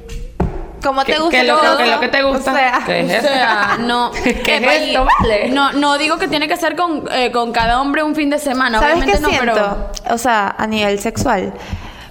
¿Cómo 0.82 1.02
te 1.04 1.12
¿Qué- 1.14 1.18
gusta 1.18 1.30
qué 1.30 1.40
es 1.40 1.46
lo 1.48 1.60
que- 1.60 1.66
todo? 1.66 1.76
qué 1.78 1.84
es 1.84 1.90
lo 1.90 2.00
que 2.00 2.08
te 2.08 2.22
gusta? 2.22 2.52
O 2.52 2.54
sea, 2.54 2.80
¿Qué 2.84 3.00
es 3.00 3.10
O 3.10 3.14
eso? 3.16 3.28
sea, 3.28 3.76
no. 3.80 4.10
¿Qué 4.22 4.30
es 4.56 4.62
Epa, 4.62 4.74
esto, 4.74 5.02
y- 5.02 5.22
vale? 5.26 5.48
No, 5.48 5.72
no 5.72 5.96
digo 5.96 6.18
que 6.18 6.28
tiene 6.28 6.46
que 6.46 6.58
ser 6.58 6.76
con, 6.76 7.04
eh, 7.10 7.32
con 7.32 7.52
cada 7.52 7.80
hombre 7.80 8.02
un 8.02 8.14
fin 8.14 8.28
de 8.28 8.38
semana. 8.38 8.80
¿Sabes 8.80 8.96
Obviamente 8.96 9.16
qué 9.16 9.22
no, 9.22 9.28
siento? 9.30 9.52
pero. 10.04 10.14
O 10.14 10.18
sea, 10.18 10.54
a 10.58 10.66
nivel 10.66 10.98
sexual. 11.00 11.54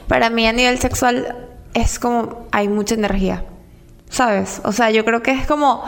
Para 0.08 0.32
mí, 0.32 0.48
a 0.48 0.54
nivel 0.54 0.80
sexual, 0.80 1.36
es 1.76 2.00
como. 2.00 2.48
Hay 2.52 2.68
mucha 2.68 2.96
energía. 2.96 3.44
¿Sabes? 4.10 4.60
O 4.64 4.72
sea, 4.72 4.90
yo 4.90 5.06
creo 5.06 5.22
que 5.22 5.32
es 5.32 5.46
como. 5.46 5.84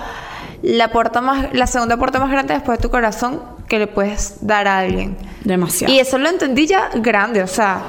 La 0.61 0.89
puerta 0.89 1.21
más. 1.21 1.47
La 1.53 1.65
segunda 1.65 1.97
puerta 1.97 2.19
más 2.19 2.29
grande 2.29 2.53
después 2.53 2.77
de 2.77 2.83
tu 2.83 2.91
corazón 2.91 3.41
que 3.67 3.79
le 3.79 3.87
puedes 3.87 4.45
dar 4.45 4.67
a 4.67 4.79
alguien. 4.79 5.17
Demasiado. 5.43 5.93
Y 5.93 5.99
eso 5.99 6.17
lo 6.17 6.29
entendí 6.29 6.67
ya 6.67 6.89
grande, 6.95 7.43
o 7.43 7.47
sea, 7.47 7.83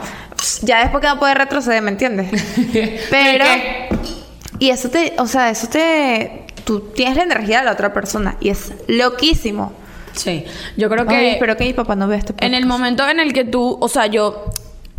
ya 0.62 0.80
después 0.80 1.02
que 1.02 1.08
no 1.08 1.18
puede 1.18 1.34
retroceder, 1.34 1.82
¿me 1.82 1.90
entiendes? 1.90 2.30
Pero 3.10 3.44
y 4.58 4.70
eso 4.70 4.88
te, 4.88 5.14
o 5.18 5.26
sea, 5.26 5.50
eso 5.50 5.68
te 5.68 6.46
tú 6.64 6.80
tienes 6.94 7.16
la 7.16 7.22
energía 7.22 7.60
de 7.60 7.64
la 7.64 7.72
otra 7.72 7.92
persona 7.92 8.36
y 8.40 8.50
es 8.50 8.72
loquísimo. 8.88 9.72
Sí. 10.12 10.44
Yo 10.76 10.88
creo 10.90 11.06
que. 11.06 11.14
Ay, 11.14 11.26
espero 11.28 11.56
que 11.56 11.64
mi 11.64 11.72
papá 11.72 11.94
no 11.94 12.08
vea 12.08 12.18
esto. 12.18 12.34
En 12.38 12.54
el 12.54 12.66
momento 12.66 13.08
en 13.08 13.20
el 13.20 13.32
que 13.32 13.44
tú, 13.44 13.78
o 13.80 13.88
sea, 13.88 14.06
yo, 14.06 14.46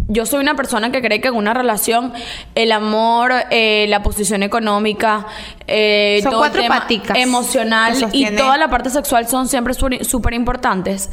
yo 0.08 0.26
soy 0.26 0.40
una 0.40 0.56
persona 0.56 0.92
que 0.92 1.02
cree 1.02 1.20
que 1.20 1.28
en 1.28 1.36
una 1.36 1.54
relación 1.54 2.14
el 2.56 2.72
amor, 2.72 3.34
eh, 3.52 3.86
la 3.90 4.04
posición 4.04 4.42
económica, 4.44 5.28
eh, 5.68 6.20
Son 6.24 6.32
todo 6.32 6.46
el 6.46 6.52
cuatro 6.52 6.62
tema 6.62 6.80
paticas 6.80 7.18
emocional 7.18 8.10
y 8.14 8.26
toda 8.36 8.58
la 8.58 8.70
parte 8.70 8.90
sexual 8.90 9.28
son 9.28 9.48
siempre 9.50 9.74
súper 9.74 10.34
importantes. 10.34 11.10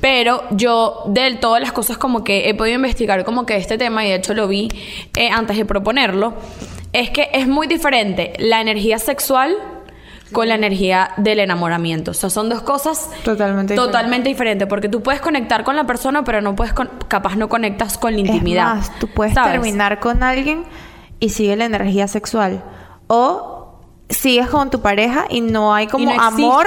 Pero 0.00 0.44
yo, 0.50 1.02
de 1.06 1.34
todas 1.34 1.60
las 1.60 1.72
cosas 1.72 1.98
como 1.98 2.24
que 2.24 2.48
he 2.48 2.54
podido 2.54 2.76
investigar 2.76 3.24
como 3.24 3.44
que 3.44 3.56
este 3.56 3.76
tema, 3.76 4.04
y 4.04 4.08
de 4.08 4.16
hecho 4.16 4.34
lo 4.34 4.48
vi 4.48 4.68
eh, 5.16 5.28
antes 5.30 5.56
de 5.56 5.64
proponerlo, 5.64 6.34
es 6.92 7.10
que 7.10 7.28
es 7.32 7.46
muy 7.46 7.66
diferente 7.66 8.32
la 8.38 8.60
energía 8.60 8.98
sexual 8.98 9.56
con 10.32 10.48
la 10.48 10.54
energía 10.56 11.10
del 11.18 11.38
enamoramiento. 11.40 12.10
O 12.10 12.14
sea, 12.14 12.30
son 12.30 12.48
dos 12.48 12.62
cosas 12.62 13.08
Totalmente 13.24 13.74
totalmente 13.76 14.28
diferente, 14.28 14.66
porque 14.66 14.88
tú 14.88 15.02
puedes 15.02 15.20
conectar 15.20 15.62
con 15.64 15.76
la 15.76 15.84
persona, 15.84 16.24
pero 16.24 16.40
no 16.40 16.56
puedes, 16.56 16.72
con- 16.72 16.90
capaz 17.08 17.36
no 17.36 17.48
conectas 17.48 17.98
con 17.98 18.14
la 18.14 18.20
intimidad. 18.20 18.78
Es 18.78 18.88
más, 18.88 18.98
tú 18.98 19.08
puedes 19.08 19.34
¿sabes? 19.34 19.52
terminar 19.52 20.00
con 20.00 20.22
alguien 20.22 20.64
y 21.20 21.28
sigue 21.28 21.54
la 21.56 21.66
energía 21.66 22.08
sexual 22.08 22.62
o 23.06 23.78
sigues 24.08 24.48
con 24.48 24.70
tu 24.70 24.80
pareja 24.80 25.26
y 25.30 25.40
no 25.40 25.74
hay 25.74 25.86
como 25.86 26.12
no 26.12 26.20
amor 26.20 26.66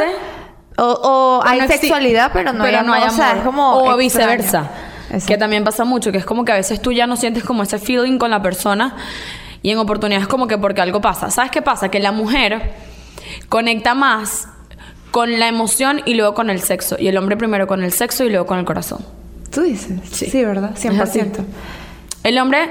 o, 0.78 0.84
o 0.84 1.42
hay 1.46 1.60
no 1.62 1.68
sexualidad 1.68 2.32
pero 2.34 2.54
no 2.54 2.64
hay 2.64 2.76
amor, 2.76 2.98
o 3.08 3.10
sea, 3.10 3.34
es 3.34 3.44
como 3.44 3.74
o 3.74 3.80
extraño. 3.80 3.98
viceversa. 3.98 4.70
Exacto. 5.06 5.28
Que 5.28 5.38
también 5.38 5.64
pasa 5.64 5.86
mucho, 5.86 6.12
que 6.12 6.18
es 6.18 6.26
como 6.26 6.44
que 6.46 6.52
a 6.52 6.56
veces 6.56 6.82
tú 6.82 6.92
ya 6.92 7.06
no 7.08 7.16
sientes 7.16 7.44
como 7.44 7.64
ese 7.64 7.78
feeling 7.80 8.18
con 8.18 8.32
la 8.32 8.42
persona 8.42 8.96
y 9.62 9.72
en 9.72 9.78
oportunidades 9.78 10.28
como 10.28 10.48
que 10.48 10.58
porque 10.58 10.82
algo 10.82 11.00
pasa. 11.02 11.30
¿Sabes 11.30 11.52
qué 11.52 11.62
pasa? 11.62 11.90
Que 11.90 12.00
la 12.00 12.12
mujer 12.12 12.74
conecta 13.50 13.94
más 13.94 14.48
con 15.12 15.40
la 15.40 15.48
emoción 15.48 16.02
y 16.06 16.16
luego 16.16 16.34
con 16.34 16.50
el 16.50 16.62
sexo. 16.62 16.98
Y 17.00 17.08
el 17.08 17.18
hombre 17.18 17.38
primero 17.38 17.68
con 17.68 17.84
el 17.84 17.92
sexo 17.92 18.24
y 18.24 18.30
luego 18.30 18.46
con 18.46 18.60
el 18.60 18.66
corazón. 18.66 19.00
Tú 19.52 19.62
dices. 19.62 20.00
Sí, 20.12 20.44
¿verdad? 20.44 20.72
así. 20.74 20.90
100%. 20.90 21.38
El 22.24 22.38
hombre, 22.40 22.70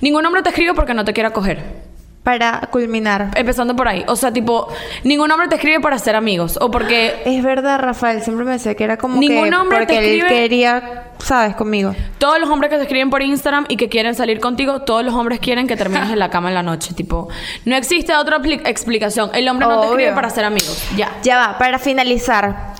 ningún 0.00 0.24
hombre 0.24 0.42
te 0.42 0.50
escribe 0.50 0.74
porque 0.74 0.94
no 0.94 1.04
te 1.04 1.12
quiera 1.12 1.32
coger. 1.32 1.82
Para 2.22 2.60
culminar. 2.70 3.32
Empezando 3.34 3.74
por 3.74 3.88
ahí. 3.88 4.04
O 4.06 4.14
sea, 4.14 4.32
tipo, 4.32 4.68
ningún 5.02 5.28
hombre 5.32 5.48
te 5.48 5.56
escribe 5.56 5.80
para 5.80 5.98
ser 5.98 6.14
amigos. 6.14 6.56
O 6.60 6.70
porque 6.70 7.20
Es 7.24 7.42
verdad, 7.42 7.80
Rafael, 7.80 8.22
siempre 8.22 8.44
me 8.44 8.52
decía 8.52 8.76
que 8.76 8.84
era 8.84 8.96
como 8.96 9.18
Ningún 9.18 9.50
que 9.50 9.56
hombre 9.56 9.86
te 9.86 9.98
él 9.98 10.04
escribe- 10.20 10.28
quería, 10.28 11.04
¿sabes? 11.18 11.56
Conmigo. 11.56 11.96
todos 12.18 12.38
los 12.38 12.48
hombres 12.48 12.70
que 12.70 12.76
te 12.76 12.82
escriben 12.82 13.10
por 13.10 13.22
Instagram 13.22 13.64
y 13.68 13.76
que 13.76 13.88
quieren 13.88 14.14
salir 14.14 14.38
contigo, 14.38 14.82
todos 14.82 15.04
los 15.04 15.14
hombres 15.14 15.40
quieren 15.40 15.66
que 15.66 15.74
termines 15.76 16.10
en 16.10 16.18
la 16.20 16.30
cama 16.30 16.50
en 16.50 16.54
la 16.54 16.62
noche. 16.62 16.94
Tipo, 16.94 17.28
no 17.64 17.74
existe 17.74 18.14
otra 18.14 18.36
explicación. 18.66 19.30
El 19.34 19.48
hombre 19.48 19.66
no 19.66 19.80
te 19.80 19.86
escribe 19.88 20.12
para 20.12 20.30
ser 20.30 20.44
amigos. 20.44 20.80
Ya. 20.96 21.10
Ya 21.24 21.38
va, 21.38 21.58
para 21.58 21.80
finalizar, 21.80 22.74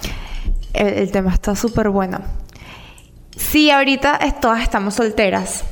el, 0.73 0.87
el 0.87 1.11
tema 1.11 1.33
está 1.33 1.57
súper 1.57 1.89
bueno. 1.89 2.21
Si 3.37 3.73
ahorita 3.73 4.17
es- 4.23 4.39
todas 4.41 4.63
estamos 4.63 4.95
solteras, 4.95 5.65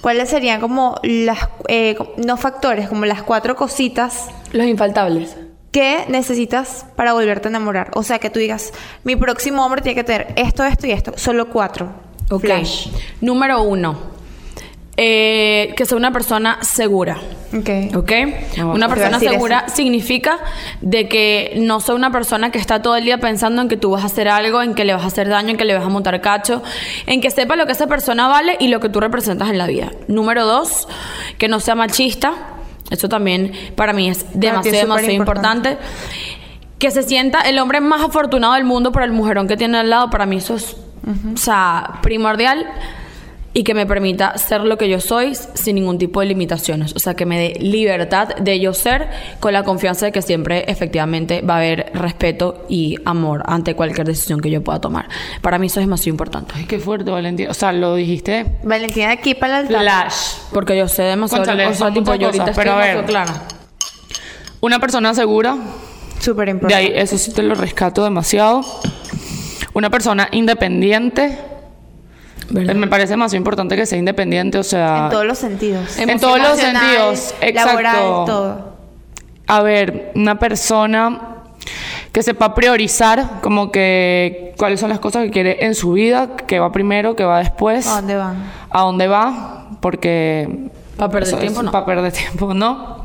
¿cuáles 0.00 0.28
serían 0.30 0.60
como 0.60 0.96
las, 1.02 1.48
eh, 1.68 1.96
no 2.16 2.36
factores, 2.36 2.88
como 2.88 3.04
las 3.04 3.22
cuatro 3.22 3.56
cositas 3.56 4.28
Los 4.52 4.66
infaltables. 4.66 5.36
que 5.72 6.04
necesitas 6.08 6.86
para 6.96 7.12
volverte 7.12 7.48
a 7.48 7.50
enamorar? 7.50 7.90
O 7.94 8.02
sea, 8.02 8.18
que 8.18 8.30
tú 8.30 8.38
digas, 8.38 8.72
mi 9.04 9.16
próximo 9.16 9.64
hombre 9.64 9.82
tiene 9.82 9.94
que 9.96 10.04
tener 10.04 10.32
esto, 10.36 10.64
esto 10.64 10.86
y 10.86 10.92
esto. 10.92 11.12
Solo 11.16 11.48
cuatro. 11.50 11.92
Ok. 12.30 12.42
Flash. 12.42 12.88
Número 13.20 13.62
uno. 13.62 14.17
Eh, 15.00 15.74
que 15.76 15.86
sea 15.86 15.96
una 15.96 16.10
persona 16.10 16.58
segura. 16.62 17.18
Ok. 17.56 17.94
¿Ok? 17.94 18.12
No, 18.56 18.72
una 18.72 18.88
persona 18.88 19.20
segura 19.20 19.68
significa 19.68 20.40
de 20.80 21.08
que 21.08 21.54
no 21.58 21.78
soy 21.78 21.94
una 21.94 22.10
persona 22.10 22.50
que 22.50 22.58
está 22.58 22.82
todo 22.82 22.96
el 22.96 23.04
día 23.04 23.18
pensando 23.18 23.62
en 23.62 23.68
que 23.68 23.76
tú 23.76 23.92
vas 23.92 24.02
a 24.02 24.06
hacer 24.06 24.28
algo, 24.28 24.60
en 24.60 24.74
que 24.74 24.84
le 24.84 24.92
vas 24.94 25.04
a 25.04 25.06
hacer 25.06 25.28
daño, 25.28 25.50
en 25.50 25.56
que 25.56 25.64
le 25.64 25.74
vas 25.74 25.84
a 25.84 25.88
montar 25.88 26.20
cacho, 26.20 26.64
en 27.06 27.20
que 27.20 27.30
sepa 27.30 27.54
lo 27.54 27.64
que 27.66 27.72
esa 27.72 27.86
persona 27.86 28.26
vale 28.26 28.56
y 28.58 28.66
lo 28.66 28.80
que 28.80 28.88
tú 28.88 28.98
representas 28.98 29.50
en 29.50 29.58
la 29.58 29.68
vida. 29.68 29.92
Número 30.08 30.44
dos, 30.44 30.88
que 31.38 31.46
no 31.46 31.60
sea 31.60 31.76
machista. 31.76 32.34
Eso 32.90 33.08
también 33.08 33.52
para 33.76 33.92
mí 33.92 34.10
es 34.10 34.26
demasiado, 34.34 34.78
demasiado 34.78 35.12
importante. 35.12 35.70
importante. 35.70 35.88
Que 36.80 36.90
se 36.90 37.04
sienta 37.04 37.42
el 37.42 37.60
hombre 37.60 37.80
más 37.80 38.02
afortunado 38.02 38.54
del 38.54 38.64
mundo 38.64 38.90
por 38.90 39.04
el 39.04 39.12
mujerón 39.12 39.46
que 39.46 39.56
tiene 39.56 39.78
al 39.78 39.90
lado. 39.90 40.10
Para 40.10 40.26
mí 40.26 40.38
eso 40.38 40.56
es, 40.56 40.76
o 41.34 41.36
sea, 41.36 42.00
primordial 42.02 42.66
y 43.58 43.64
que 43.64 43.74
me 43.74 43.86
permita 43.86 44.38
ser 44.38 44.60
lo 44.60 44.78
que 44.78 44.88
yo 44.88 45.00
soy 45.00 45.34
sin 45.34 45.74
ningún 45.74 45.98
tipo 45.98 46.20
de 46.20 46.26
limitaciones. 46.26 46.94
O 46.94 47.00
sea, 47.00 47.14
que 47.14 47.26
me 47.26 47.40
dé 47.40 47.58
libertad 47.58 48.28
de 48.36 48.60
yo 48.60 48.72
ser 48.72 49.08
con 49.40 49.52
la 49.52 49.64
confianza 49.64 50.06
de 50.06 50.12
que 50.12 50.22
siempre 50.22 50.64
efectivamente 50.68 51.40
va 51.42 51.54
a 51.54 51.56
haber 51.56 51.90
respeto 51.92 52.64
y 52.68 52.98
amor 53.04 53.42
ante 53.46 53.74
cualquier 53.74 54.06
decisión 54.06 54.40
que 54.40 54.48
yo 54.48 54.62
pueda 54.62 54.80
tomar. 54.80 55.08
Para 55.42 55.58
mí 55.58 55.66
eso 55.66 55.80
es 55.80 55.86
demasiado 55.86 56.10
importante. 56.10 56.54
Ay, 56.56 56.66
qué 56.66 56.78
fuerte, 56.78 57.10
Valentina. 57.10 57.50
O 57.50 57.54
sea, 57.54 57.72
lo 57.72 57.96
dijiste 57.96 58.46
Valentina 58.62 59.10
aquí 59.10 59.34
para 59.34 59.58
el 59.58 59.66
flash. 59.66 60.14
Porque 60.52 60.78
yo 60.78 60.86
sé 60.86 61.02
demasiado, 61.02 61.42
Cónchale, 61.42 61.66
o 61.66 61.74
sea, 61.74 61.92
tipo, 61.92 62.14
yo 62.14 62.26
ahorita 62.26 62.44
cosas, 62.44 62.48
estoy 62.50 62.62
pero 62.62 62.72
a 62.74 62.76
ver. 62.78 62.96
demasiado 62.96 63.06
clara. 63.26 63.48
Una 64.60 64.78
persona 64.78 65.14
segura, 65.14 65.56
Súper 66.20 66.44
de 66.46 66.52
importante. 66.52 66.76
ahí, 66.76 66.92
eso 66.94 67.18
sí 67.18 67.32
te 67.32 67.42
lo 67.42 67.56
rescato 67.56 68.04
demasiado. 68.04 68.60
Una 69.74 69.90
persona 69.90 70.28
independiente. 70.30 71.36
¿Verdad? 72.50 72.74
Me 72.74 72.86
parece 72.86 73.16
más 73.16 73.34
importante 73.34 73.76
que 73.76 73.84
sea 73.86 73.98
independiente, 73.98 74.58
o 74.58 74.62
sea... 74.62 75.04
En 75.04 75.10
todos 75.10 75.26
los 75.26 75.38
sentidos. 75.38 75.98
En 75.98 76.18
todos 76.18 76.38
los 76.38 76.58
sentidos, 76.58 77.34
exacto. 77.40 77.82
Laboral, 77.82 78.24
todo. 78.26 78.74
A 79.46 79.62
ver, 79.62 80.12
una 80.14 80.38
persona 80.38 81.20
que 82.12 82.22
sepa 82.22 82.54
priorizar 82.54 83.40
como 83.42 83.70
que 83.70 84.54
cuáles 84.56 84.80
son 84.80 84.88
las 84.88 84.98
cosas 84.98 85.24
que 85.24 85.30
quiere 85.30 85.66
en 85.66 85.74
su 85.74 85.92
vida, 85.92 86.36
que 86.36 86.58
va 86.58 86.72
primero, 86.72 87.14
que 87.16 87.24
va 87.24 87.38
después, 87.38 87.86
¿A 87.86 87.96
dónde 87.96 88.16
van? 88.16 88.36
a 88.70 88.80
dónde 88.80 89.08
va, 89.08 89.68
porque... 89.80 90.70
Pa' 90.96 91.08
perder 91.10 91.28
eso 91.28 91.38
tiempo, 91.38 91.62
no. 91.62 91.70
Para 91.70 91.86
perder 91.86 92.12
tiempo, 92.12 92.54
¿no? 92.54 93.04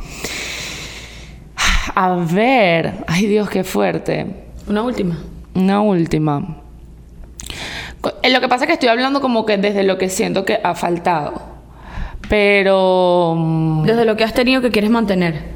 A 1.95 2.15
ver, 2.15 3.03
ay 3.07 3.27
Dios, 3.27 3.49
qué 3.49 3.63
fuerte. 3.63 4.25
Una 4.67 4.81
última. 4.81 5.17
Una 5.53 5.81
última. 5.81 6.62
Eh, 8.21 8.29
Lo 8.29 8.41
que 8.41 8.47
pasa 8.47 8.65
es 8.65 8.67
que 8.67 8.73
estoy 8.73 8.89
hablando 8.89 9.21
como 9.21 9.45
que 9.45 9.57
desde 9.57 9.83
lo 9.83 9.97
que 9.97 10.09
siento 10.09 10.45
que 10.45 10.59
ha 10.63 10.75
faltado. 10.75 11.33
Pero 12.29 13.35
mm, 13.37 13.83
Desde 13.85 14.05
lo 14.05 14.15
que 14.15 14.23
has 14.23 14.33
tenido 14.33 14.61
que 14.61 14.71
quieres 14.71 14.89
mantener. 14.89 15.53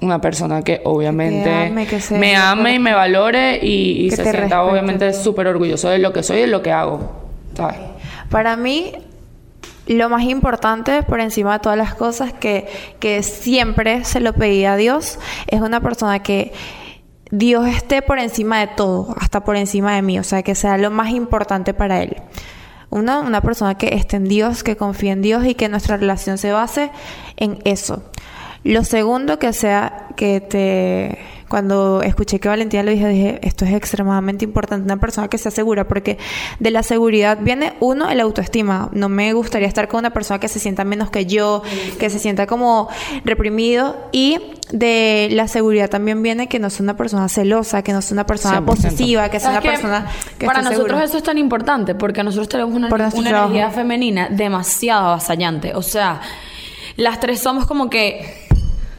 una 0.00 0.20
persona 0.20 0.60
que 0.62 0.82
obviamente 0.84 1.44
Que 1.48 1.66
ame, 1.68 1.86
que 1.86 1.98
se- 2.00 2.18
me 2.18 2.36
ame 2.36 2.74
y 2.74 2.78
me 2.78 2.92
valore 2.92 3.58
y, 3.64 4.10
se 4.10 4.22
sienta 4.22 4.62
obviamente 4.62 5.12
súper 5.14 5.46
orgulloso 5.46 5.88
de 5.88 5.98
lo 5.98 6.12
que 6.12 6.22
soy 6.22 6.38
y 6.38 6.40
de 6.42 6.46
lo 6.48 6.60
que 6.60 6.72
hago. 6.72 7.10
¿Sabes? 7.56 7.76
Para 8.28 8.56
mí, 8.56 8.92
lo 9.86 10.08
más 10.10 10.24
importante 10.24 11.02
por 11.04 11.20
encima 11.20 11.54
de 11.54 11.58
todas 11.60 11.78
las 11.78 11.94
cosas 11.94 12.32
que, 12.34 12.66
que 13.00 13.22
siempre 13.22 14.04
se 14.04 14.20
lo 14.20 14.34
pedí 14.34 14.66
a 14.66 14.76
Dios 14.76 15.18
es 15.46 15.60
una 15.62 15.80
persona 15.80 16.18
que 16.22 16.52
Dios 17.36 17.66
esté 17.66 18.00
por 18.00 18.20
encima 18.20 18.60
de 18.60 18.68
todo, 18.68 19.12
hasta 19.18 19.42
por 19.42 19.56
encima 19.56 19.96
de 19.96 20.02
mí, 20.02 20.20
o 20.20 20.22
sea, 20.22 20.44
que 20.44 20.54
sea 20.54 20.78
lo 20.78 20.92
más 20.92 21.10
importante 21.10 21.74
para 21.74 22.00
Él. 22.00 22.16
Una, 22.90 23.18
una 23.18 23.40
persona 23.40 23.74
que 23.76 23.94
esté 23.96 24.18
en 24.18 24.24
Dios, 24.28 24.62
que 24.62 24.76
confíe 24.76 25.10
en 25.10 25.20
Dios 25.20 25.44
y 25.44 25.56
que 25.56 25.68
nuestra 25.68 25.96
relación 25.96 26.38
se 26.38 26.52
base 26.52 26.92
en 27.36 27.58
eso. 27.64 28.04
Lo 28.62 28.84
segundo 28.84 29.40
que 29.40 29.52
sea 29.52 30.10
que 30.14 30.40
te 30.40 31.18
cuando 31.54 32.02
escuché 32.02 32.40
que 32.40 32.48
Valentina 32.48 32.82
lo 32.82 32.90
dije, 32.90 33.06
dije, 33.06 33.38
esto 33.42 33.64
es 33.64 33.72
extremadamente 33.72 34.44
importante, 34.44 34.84
una 34.84 34.96
persona 34.96 35.28
que 35.28 35.38
sea 35.38 35.52
segura, 35.52 35.86
porque 35.86 36.18
de 36.58 36.72
la 36.72 36.82
seguridad 36.82 37.38
viene 37.40 37.74
uno, 37.78 38.10
el 38.10 38.18
autoestima. 38.18 38.88
No 38.90 39.08
me 39.08 39.32
gustaría 39.34 39.68
estar 39.68 39.86
con 39.86 40.00
una 40.00 40.10
persona 40.10 40.40
que 40.40 40.48
se 40.48 40.58
sienta 40.58 40.82
menos 40.82 41.12
que 41.12 41.26
yo, 41.26 41.62
que 42.00 42.10
se 42.10 42.18
sienta 42.18 42.48
como 42.48 42.88
reprimido. 43.24 43.96
Y 44.10 44.40
de 44.72 45.28
la 45.30 45.46
seguridad 45.46 45.88
también 45.88 46.24
viene 46.24 46.48
que 46.48 46.58
no 46.58 46.70
sea 46.70 46.82
una 46.82 46.96
persona 46.96 47.28
celosa, 47.28 47.82
que 47.82 47.92
no 47.92 48.02
sea 48.02 48.16
una 48.16 48.26
persona 48.26 48.60
100%. 48.60 48.64
posesiva, 48.64 49.28
que 49.28 49.38
sea 49.38 49.50
una 49.50 49.60
persona 49.60 50.08
que 50.36 50.46
Para 50.46 50.60
nosotros 50.60 50.88
segura. 50.88 51.04
eso 51.04 51.18
es 51.18 51.22
tan 51.22 51.38
importante 51.38 51.94
porque 51.94 52.24
nosotros 52.24 52.48
tenemos 52.48 52.74
una, 52.74 52.88
trabajo. 52.88 53.20
energía 53.20 53.70
femenina 53.70 54.28
demasiado 54.28 55.06
avasallante. 55.06 55.72
O 55.76 55.82
sea, 55.82 56.20
las 56.96 57.18
tres 57.18 57.40
somos 57.40 57.66
como 57.66 57.90
que, 57.90 58.43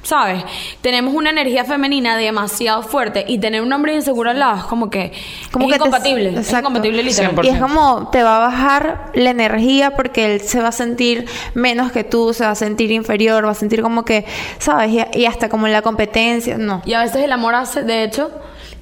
¿sabes? 0.06 0.44
Tenemos 0.82 1.14
una 1.14 1.32
energía 1.32 1.66
femenina 1.66 2.16
demasiado 2.16 2.84
fuerte 2.84 3.26
y 3.28 3.40
tener 3.40 3.62
un 3.64 3.74
hombre 3.74 3.96
inseguro 3.96 4.30
al 4.30 4.38
lado 4.40 4.58
es 4.60 4.64
como 4.66 4.90
que 4.90 5.12
Como 5.52 5.66
es 5.66 5.74
que 5.74 5.80
te- 5.80 5.88
incompatible. 5.88 6.40
Es 6.40 6.54
incompatible 6.54 7.02
literalmente. 7.04 7.42
100%. 7.42 7.46
Y 7.52 7.56
es 7.56 7.60
como 7.60 8.10
te 8.12 8.22
va 8.24 8.38
a 8.38 8.40
bajar 8.40 9.12
la 9.16 9.32
energía 9.32 9.96
porque 9.96 10.36
él 10.36 10.42
se 10.42 10.62
va 10.62 10.68
a 10.68 10.72
sentir 10.72 11.26
menos 11.56 11.92
que 11.92 12.04
tú, 12.04 12.34
se 12.34 12.46
va 12.46 12.52
a 12.52 12.56
sentir 12.56 12.92
inferior, 12.92 13.46
va 13.46 13.52
a 13.52 13.56
sentir 13.56 13.82
como 13.82 14.06
que, 14.06 14.26
¿sabes? 14.60 14.92
Y, 14.92 15.20
y 15.20 15.26
hasta 15.26 15.50
como 15.50 15.66
en 15.68 15.74
la 15.74 15.82
competencia, 15.82 16.58
no. 16.58 16.82
Y 16.86 16.94
a 16.94 17.02
veces 17.02 17.24
el 17.24 17.32
amor 17.32 17.56
hace, 17.56 17.82
de 17.82 18.04
hecho, 18.04 18.30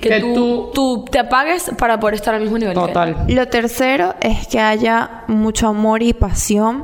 que, 0.02 0.10
Que 0.10 0.20
tú, 0.20 0.34
tú- 0.34 0.72
tú 0.74 1.06
te 1.10 1.20
apagues 1.20 1.72
para 1.78 1.98
poder 2.02 2.16
estar 2.16 2.36
al 2.36 2.42
mismo 2.42 2.58
nivel. 2.58 2.74
que 2.76 2.82
él. 2.82 2.88
Total. 2.88 3.16
Lo 3.30 3.48
tercero 3.48 4.16
es 4.20 4.46
que 4.48 4.60
haya 4.60 5.24
mucho 5.28 5.70
amor 5.70 6.04
y 6.04 6.12
pasión. 6.14 6.84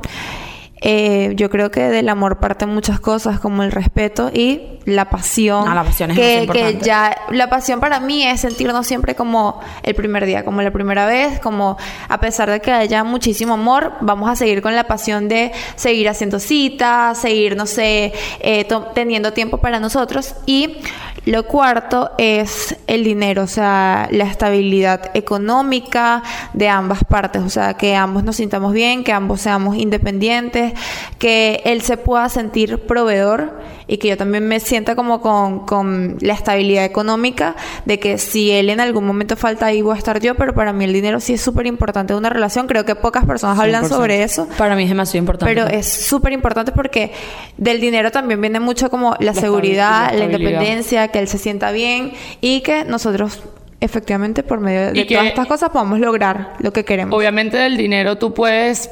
Eh, 0.81 1.33
yo 1.35 1.49
creo 1.49 1.71
que 1.71 1.81
del 1.81 2.09
amor 2.09 2.39
parten 2.39 2.69
muchas 2.69 2.99
cosas 2.99 3.39
como 3.39 3.63
el 3.63 3.71
respeto 3.71 4.31
y 4.33 4.78
la 4.89 5.09
pasión. 5.09 5.67
Ah, 5.67 5.75
la 5.75 5.83
pasión 5.83 6.11
es 6.11 6.17
que, 6.17 6.23
que 6.23 6.39
importante. 6.41 6.85
ya 6.85 7.15
la 7.29 7.49
pasión 7.49 7.79
para 7.79 7.99
mí 7.99 8.23
es 8.25 8.41
sentirnos 8.41 8.85
siempre 8.87 9.15
como 9.15 9.59
el 9.83 9.95
primer 9.95 10.25
día, 10.25 10.43
como 10.43 10.61
la 10.61 10.71
primera 10.71 11.05
vez, 11.05 11.39
como 11.39 11.77
a 12.07 12.19
pesar 12.19 12.49
de 12.49 12.59
que 12.59 12.71
haya 12.71 13.03
muchísimo 13.03 13.53
amor, 13.53 13.93
vamos 14.01 14.29
a 14.29 14.35
seguir 14.35 14.61
con 14.61 14.75
la 14.75 14.85
pasión 14.85 15.27
de 15.27 15.51
seguir 15.75 16.09
haciendo 16.09 16.39
citas, 16.39 17.17
seguir, 17.17 17.55
no 17.55 17.65
sé, 17.65 18.13
eh, 18.39 18.67
teniendo 18.93 19.33
tiempo 19.33 19.57
para 19.57 19.79
nosotros. 19.79 20.35
Y 20.45 20.77
lo 21.25 21.43
cuarto 21.43 22.11
es 22.17 22.75
el 22.87 23.03
dinero, 23.03 23.43
o 23.43 23.47
sea, 23.47 24.07
la 24.11 24.23
estabilidad 24.23 25.11
económica 25.13 26.23
de 26.53 26.69
ambas 26.69 27.03
partes, 27.03 27.43
o 27.43 27.49
sea, 27.49 27.75
que 27.75 27.95
ambos 27.95 28.23
nos 28.23 28.37
sintamos 28.37 28.73
bien, 28.73 29.03
que 29.03 29.11
ambos 29.11 29.41
seamos 29.41 29.75
independientes, 29.75 30.73
que 31.17 31.61
él 31.65 31.81
se 31.81 31.97
pueda 31.97 32.29
sentir 32.29 32.79
proveedor 32.79 33.59
y 33.89 33.97
que 33.97 34.07
yo 34.07 34.17
también 34.17 34.47
me 34.47 34.59
sienta 34.59 34.95
como 34.95 35.19
con, 35.19 35.65
con 35.65 36.17
la 36.21 36.33
estabilidad 36.33 36.85
económica 36.85 37.55
de 37.85 37.99
que 37.99 38.17
si 38.19 38.51
él 38.51 38.69
en 38.69 38.79
algún 38.79 39.05
momento 39.05 39.35
falta 39.35 39.65
ahí 39.65 39.81
voy 39.81 39.95
a 39.95 39.97
estar 39.97 40.19
yo, 40.21 40.35
pero 40.35 40.53
para 40.53 40.71
mí 40.71 40.85
el 40.85 40.93
dinero 40.93 41.19
sí 41.19 41.33
es 41.33 41.41
súper 41.41 41.65
importante 41.65 42.13
en 42.13 42.19
una 42.19 42.29
relación, 42.29 42.67
creo 42.67 42.85
que 42.85 42.95
pocas 42.95 43.25
personas 43.25 43.59
hablan 43.59 43.85
100%. 43.85 43.87
sobre 43.87 44.23
eso. 44.23 44.47
Para 44.57 44.75
mí 44.75 44.83
es 44.83 44.89
demasiado 44.89 45.19
importante. 45.19 45.53
Pero 45.53 45.67
es 45.67 45.87
súper 45.87 46.33
importante 46.33 46.71
porque 46.71 47.11
del 47.57 47.81
dinero 47.81 48.11
también 48.11 48.39
viene 48.39 48.59
mucho 48.59 48.89
como 48.91 49.15
la, 49.19 49.33
La 49.33 49.33
seguridad, 49.33 50.13
la 50.13 50.25
independencia, 50.25 51.07
que 51.07 51.19
él 51.19 51.27
se 51.27 51.39
sienta 51.39 51.71
bien 51.71 52.13
y 52.41 52.61
que 52.61 52.83
nosotros 52.85 53.41
efectivamente 53.81 54.43
por 54.43 54.59
medio 54.59 54.91
de 54.91 54.99
Y 54.99 55.05
que- 55.05 55.15
todas 55.15 55.27
estas 55.29 55.47
cosas 55.47 55.69
podamos 55.69 55.99
lograr 55.99 56.53
lo 56.59 56.73
que 56.73 56.83
queremos. 56.83 57.17
Obviamente 57.17 57.57
del 57.57 57.77
dinero 57.77 58.17
tú 58.17 58.33
puedes, 58.33 58.89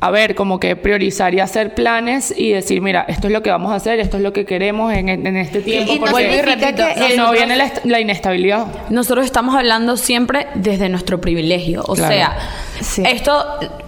a 0.00 0.10
ver, 0.10 0.34
como 0.34 0.60
que 0.60 0.76
priorizar 0.76 1.32
y 1.34 1.40
hacer 1.40 1.74
planes 1.74 2.34
y 2.36 2.50
decir, 2.52 2.82
mira, 2.82 3.04
esto 3.08 3.28
es 3.28 3.32
lo 3.32 3.42
que 3.42 3.50
vamos 3.50 3.72
a 3.72 3.76
hacer, 3.76 3.98
esto 3.98 4.18
es 4.18 4.22
lo 4.22 4.32
que 4.34 4.44
queremos 4.44 4.92
en, 4.92 5.08
en 5.08 5.36
este 5.36 5.60
tiempo. 5.60 5.90
y 5.92 5.98
no 5.98 6.06
porque 6.06 6.26
que 6.28 7.12
el- 7.12 7.16
no 7.16 7.32
viene 7.32 7.56
la, 7.56 7.72
la 7.84 8.00
inestabilidad. 8.00 8.66
Nosotros 8.90 9.24
estamos 9.24 9.54
hablando 9.54 9.96
siempre 9.96 10.46
desde 10.54 10.88
nuestro 10.90 11.20
privilegio. 11.20 11.82
O 11.86 11.94
Claro. 11.94 12.14
sea, 12.14 12.36
Sí. 12.80 13.02
esto, 13.06 13.42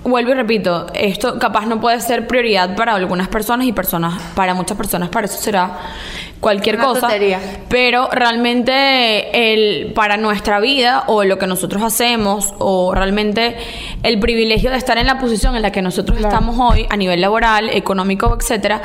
vuelvo 0.04 0.30
y 0.30 0.34
repito, 0.34 0.86
esto 0.94 1.38
capaz 1.38 1.66
no 1.66 1.78
puede 1.78 2.00
ser 2.00 2.26
prioridad 2.26 2.74
para 2.74 2.94
algunas 2.94 3.28
personas 3.28 3.66
y 3.66 3.72
personas, 3.72 4.14
para 4.34 4.54
muchas 4.54 4.78
personas, 4.78 5.10
para 5.10 5.26
eso 5.26 5.36
será 5.38 5.72
cualquier 6.40 6.76
Una 6.76 6.84
cosa. 6.84 7.00
tontería. 7.02 7.40
Pero 7.68 8.08
realmente 8.10 9.52
el, 9.52 9.92
para 9.92 10.16
nuestra 10.16 10.60
vida 10.60 11.04
o 11.06 11.24
lo 11.24 11.38
que 11.38 11.46
nosotros 11.46 11.82
hacemos 11.82 12.54
o 12.58 12.94
realmente 12.94 13.56
el 14.02 14.18
privilegio 14.20 14.70
de 14.70 14.76
estar 14.76 14.98
en 14.98 15.06
la 15.06 15.18
posición 15.18 15.56
en 15.56 15.62
la 15.62 15.72
que 15.72 15.82
nosotros 15.82 16.18
estamos 16.18 16.56
hoy 16.58 16.86
a 16.90 16.96
nivel 16.96 17.20
laboral, 17.20 17.70
económico, 17.70 18.36
etcétera, 18.38 18.82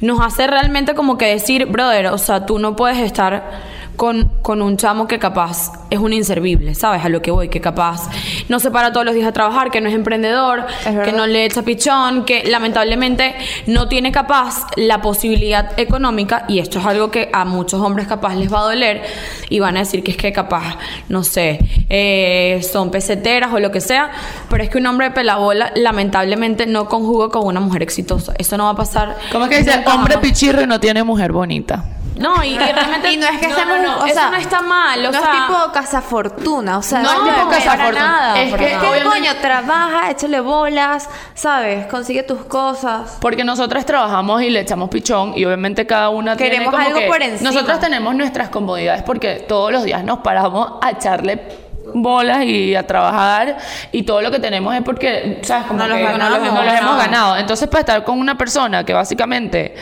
nos 0.00 0.20
hace 0.20 0.46
realmente 0.46 0.94
como 0.94 1.18
que 1.18 1.26
decir, 1.26 1.66
brother, 1.66 2.06
o 2.08 2.18
sea, 2.18 2.46
tú 2.46 2.58
no 2.58 2.76
puedes 2.76 2.98
estar 2.98 3.75
con, 3.96 4.30
con 4.42 4.62
un 4.62 4.76
chamo 4.76 5.08
que 5.08 5.18
capaz 5.18 5.72
es 5.90 5.98
un 5.98 6.12
inservible, 6.12 6.74
¿sabes? 6.74 7.04
A 7.04 7.08
lo 7.08 7.22
que 7.22 7.30
voy, 7.30 7.48
que 7.48 7.60
capaz 7.60 8.08
no 8.48 8.60
se 8.60 8.70
para 8.70 8.92
todos 8.92 9.06
los 9.06 9.14
días 9.14 9.26
a 9.26 9.32
trabajar, 9.32 9.70
que 9.70 9.80
no 9.80 9.88
es 9.88 9.94
emprendedor, 9.94 10.66
Es 10.84 10.98
que 11.00 11.12
no 11.12 11.26
le 11.26 11.44
echa 11.44 11.62
pichón, 11.62 12.24
que 12.24 12.44
lamentablemente 12.44 13.34
no 13.66 13.88
tiene 13.88 14.12
capaz 14.12 14.66
la 14.76 15.00
posibilidad 15.00 15.78
económica, 15.78 16.44
y 16.48 16.58
esto 16.58 16.78
es 16.78 16.86
algo 16.86 17.10
que 17.10 17.30
a 17.32 17.44
muchos 17.44 17.80
hombres 17.80 18.06
capaz 18.06 18.34
les 18.34 18.52
va 18.52 18.60
a 18.60 18.64
doler, 18.64 19.02
y 19.48 19.60
van 19.60 19.76
a 19.76 19.80
decir 19.80 20.02
que 20.02 20.12
es 20.12 20.16
que 20.16 20.32
capaz, 20.32 20.76
no 21.08 21.24
sé, 21.24 21.58
eh, 21.88 22.60
son 22.70 22.90
peseteras 22.90 23.52
o 23.52 23.58
lo 23.58 23.70
que 23.70 23.80
sea, 23.80 24.10
pero 24.48 24.62
es 24.62 24.70
que 24.70 24.78
un 24.78 24.86
hombre 24.86 25.08
de 25.08 25.14
pelabola 25.14 25.72
lamentablemente 25.74 26.66
no 26.66 26.88
conjuga 26.88 27.28
con 27.28 27.46
una 27.46 27.60
mujer 27.60 27.82
exitosa. 27.82 28.34
Eso 28.38 28.56
no 28.56 28.64
va 28.64 28.70
a 28.70 28.76
pasar. 28.76 29.16
¿Cómo 29.32 29.44
es 29.46 29.50
que 29.50 29.58
dice? 29.58 29.72
Hombre 29.86 30.14
jamás. 30.14 30.16
pichirre 30.18 30.66
no 30.66 30.80
tiene 30.80 31.04
mujer 31.04 31.32
bonita. 31.32 31.95
No, 32.16 32.42
y, 32.42 32.48
y 32.54 32.58
realmente. 32.58 33.12
Y 33.12 33.16
no 33.16 33.26
es 33.26 33.38
que 33.38 33.48
no, 33.48 33.54
seamos, 33.54 33.76
no, 33.78 33.82
no, 33.98 34.02
o 34.02 34.06
eso 34.06 34.14
sea, 34.14 34.30
no 34.30 34.36
está 34.36 34.60
mal, 34.62 35.00
o 35.00 35.12
no 35.12 35.20
sea. 35.20 35.20
es 35.20 35.36
tipo 35.46 35.72
cazafortuna, 35.72 36.78
o 36.78 36.82
sea, 36.82 37.00
No, 37.00 37.10
es 37.12 37.34
tipo 37.34 37.48
cazafortuna. 37.50 38.34
Es 38.42 38.52
Es 38.52 38.58
que 38.58 38.66
que, 38.68 38.76
obviamente- 38.76 39.04
coño, 39.04 39.30
trabaja, 39.40 40.10
échale 40.10 40.40
bolas, 40.40 41.08
¿sabes? 41.34 41.86
Consigue 41.86 42.22
tus 42.22 42.44
cosas. 42.46 43.18
Porque 43.20 43.44
nosotras 43.44 43.84
trabajamos 43.86 44.42
y 44.42 44.50
le 44.50 44.60
echamos 44.60 44.88
pichón 44.88 45.34
y 45.36 45.44
obviamente 45.44 45.86
cada 45.86 46.08
una 46.08 46.36
tiene 46.36 46.52
Queremos 46.52 46.74
como 46.74 46.86
algo 46.86 46.98
que- 47.00 47.06
por 47.06 47.22
encima. 47.22 47.50
Nosotras 47.50 47.80
tenemos 47.80 48.14
nuestras 48.14 48.48
comodidades 48.48 49.02
porque 49.02 49.44
todos 49.46 49.70
los 49.72 49.84
días 49.84 50.02
nos 50.04 50.18
paramos 50.20 50.72
a 50.82 50.90
echarle 50.90 51.66
bolas 51.94 52.42
y 52.44 52.74
a 52.74 52.86
trabajar 52.86 53.56
y 53.92 54.02
todo 54.02 54.20
lo 54.20 54.30
que 54.30 54.38
tenemos 54.40 54.74
es 54.74 54.82
porque, 54.82 55.40
¿sabes? 55.42 55.66
Como 55.66 55.84
los 55.86 55.96
que 55.96 56.02
ganamos. 56.02 56.52
nos 56.52 56.64
los 56.64 56.74
hemos 56.74 56.96
ganado. 56.96 57.36
Entonces, 57.36 57.68
para 57.68 57.80
estar 57.80 58.04
con 58.04 58.18
una 58.18 58.36
persona 58.36 58.84
que 58.84 58.92
básicamente, 58.92 59.74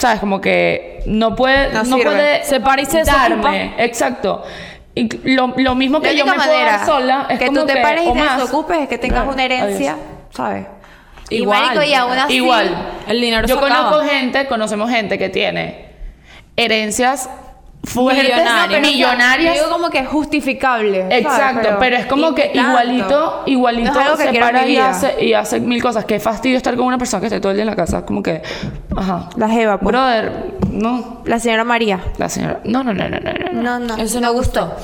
¿sabes? 0.00 0.18
Como 0.20 0.40
que 0.40 1.02
no 1.06 1.36
puede, 1.36 1.72
No 1.72 1.84
no, 1.84 1.98
puede 1.98 2.42
Se 2.44 2.58
para 2.60 2.82
y 2.82 2.86
se 2.86 3.04
darme. 3.04 3.36
desocupa. 3.36 3.82
Exacto. 3.84 4.42
Y 4.94 5.08
lo, 5.34 5.54
lo 5.56 5.74
mismo 5.76 6.00
que 6.00 6.16
yo 6.16 6.26
me 6.26 6.32
puedo 6.32 6.50
dar 6.52 6.84
sola 6.84 7.26
es 7.30 7.38
que 7.38 7.46
como 7.46 7.60
tú 7.60 7.66
te 7.66 7.74
que, 7.74 7.80
pares 7.80 8.04
y 8.04 8.12
te 8.12 8.18
más. 8.18 8.38
desocupes 8.40 8.78
es 8.80 8.88
que 8.88 8.98
tengas 8.98 9.28
una 9.32 9.44
herencia, 9.44 9.92
Adiós. 9.92 10.06
¿sabes? 10.30 10.66
Y 11.30 11.36
Igual. 11.42 11.62
marico, 11.62 11.82
y 11.84 11.94
aún 11.94 12.18
así... 12.18 12.34
Igual. 12.34 12.76
El 13.06 13.20
dinero 13.20 13.46
Yo 13.46 13.54
se 13.54 13.60
conozco 13.60 13.86
acaba. 13.96 14.04
gente, 14.08 14.46
conocemos 14.48 14.90
gente 14.90 15.16
que 15.16 15.28
tiene 15.28 15.90
herencias 16.56 17.30
fuertes, 17.82 18.24
Millonarias. 18.24 18.66
pero, 18.68 18.80
millonarias. 18.80 19.54
Digo 19.54 19.68
como 19.70 19.90
que 19.90 19.98
es 19.98 20.08
justificable. 20.08 21.02
¿sabes? 21.02 21.18
Exacto, 21.24 21.68
pero, 21.78 21.96
es 21.96 22.06
como 22.06 22.34
que 22.34 22.50
tanto. 22.54 22.70
igualito, 22.70 23.42
igualito 23.46 23.92
No 23.92 24.16
se 24.16 24.32
para 24.38 24.66
y 24.66 24.76
hace, 24.76 25.24
y 25.24 25.32
hace 25.32 25.60
mil 25.60 25.82
cosas. 25.82 26.04
Qué 26.04 26.20
fastidio 26.20 26.56
estar 26.56 26.76
con 26.76 26.86
una 26.86 26.98
persona 26.98 27.20
que 27.20 27.26
esté 27.26 27.40
todo 27.40 27.52
el 27.52 27.56
día 27.56 27.62
en 27.62 27.70
la 27.70 27.76
casa. 27.76 28.04
Como 28.04 28.22
que, 28.22 28.42
ajá. 28.96 29.28
La 29.36 29.48
jeva, 29.48 29.78
pues. 29.78 29.92
Brother, 29.92 30.58
no. 30.70 31.22
La 31.24 31.38
señora 31.38 31.64
María. 31.64 32.00
La 32.18 32.28
señora. 32.28 32.60
No, 32.64 32.84
no, 32.84 32.92
no, 32.92 33.08
no, 33.08 33.18
no. 33.18 33.32
no. 33.32 33.62
No, 33.62 33.78
no. 33.78 33.96
Eso 34.02 34.20
no 34.20 34.32
gustó. 34.32 34.74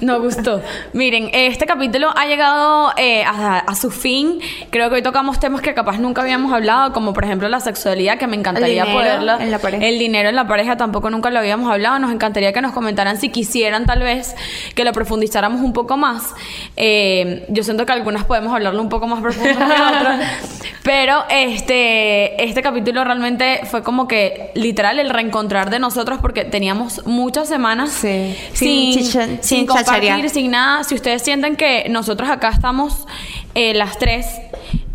No 0.00 0.20
gustó. 0.20 0.60
Miren, 0.92 1.30
este 1.32 1.66
capítulo 1.66 2.10
ha 2.16 2.26
llegado 2.26 2.92
eh, 2.96 3.24
a, 3.24 3.58
a 3.58 3.74
su 3.74 3.90
fin. 3.90 4.40
Creo 4.70 4.88
que 4.88 4.96
hoy 4.96 5.02
tocamos 5.02 5.40
temas 5.40 5.60
que 5.60 5.74
capaz 5.74 5.98
nunca 5.98 6.22
habíamos 6.22 6.52
hablado, 6.52 6.92
como 6.92 7.12
por 7.12 7.24
ejemplo 7.24 7.48
la 7.48 7.60
sexualidad, 7.60 8.18
que 8.18 8.26
me 8.26 8.36
encantaría 8.36 8.84
poderla. 8.86 9.38
El 9.80 9.98
dinero 9.98 10.28
en 10.28 10.36
la 10.36 10.46
pareja 10.46 10.76
tampoco 10.76 11.10
nunca 11.10 11.30
lo 11.30 11.38
habíamos 11.38 11.70
hablado. 11.70 11.98
Nos 11.98 12.12
encantaría 12.12 12.41
que 12.50 12.62
nos 12.62 12.72
comentaran 12.72 13.20
si 13.20 13.28
quisieran 13.28 13.84
tal 13.86 14.00
vez 14.00 14.34
que 14.74 14.84
lo 14.84 14.92
profundizáramos 14.92 15.60
un 15.60 15.72
poco 15.72 15.96
más. 15.96 16.34
Eh, 16.76 17.44
yo 17.50 17.62
siento 17.62 17.84
que 17.86 17.92
algunas 17.92 18.24
podemos 18.24 18.52
hablarlo 18.54 18.80
un 18.80 18.88
poco 18.88 19.06
más 19.06 19.20
profundo 19.20 19.50
que 19.58 19.64
otras. 19.64 20.20
Pero 20.82 21.24
este, 21.30 22.42
este 22.42 22.60
capítulo 22.62 23.04
realmente 23.04 23.60
fue 23.70 23.84
como 23.84 24.08
que 24.08 24.50
literal 24.54 24.98
el 24.98 25.10
reencontrar 25.10 25.70
de 25.70 25.78
nosotros 25.78 26.18
porque 26.20 26.44
teníamos 26.44 27.06
muchas 27.06 27.48
semanas 27.48 27.90
Sí. 27.92 28.34
sin, 28.52 28.92
Sin 28.94 29.04
chicha- 29.04 29.26
sin, 29.26 29.42
sin 29.42 29.66
compartir, 29.66 30.28
sin 30.30 30.50
nada. 30.50 30.82
Si 30.82 30.94
ustedes 30.96 31.22
sienten 31.22 31.54
que 31.54 31.86
nosotros 31.88 32.28
acá 32.30 32.48
estamos 32.48 33.06
eh, 33.54 33.74
las 33.74 33.98
tres 33.98 34.26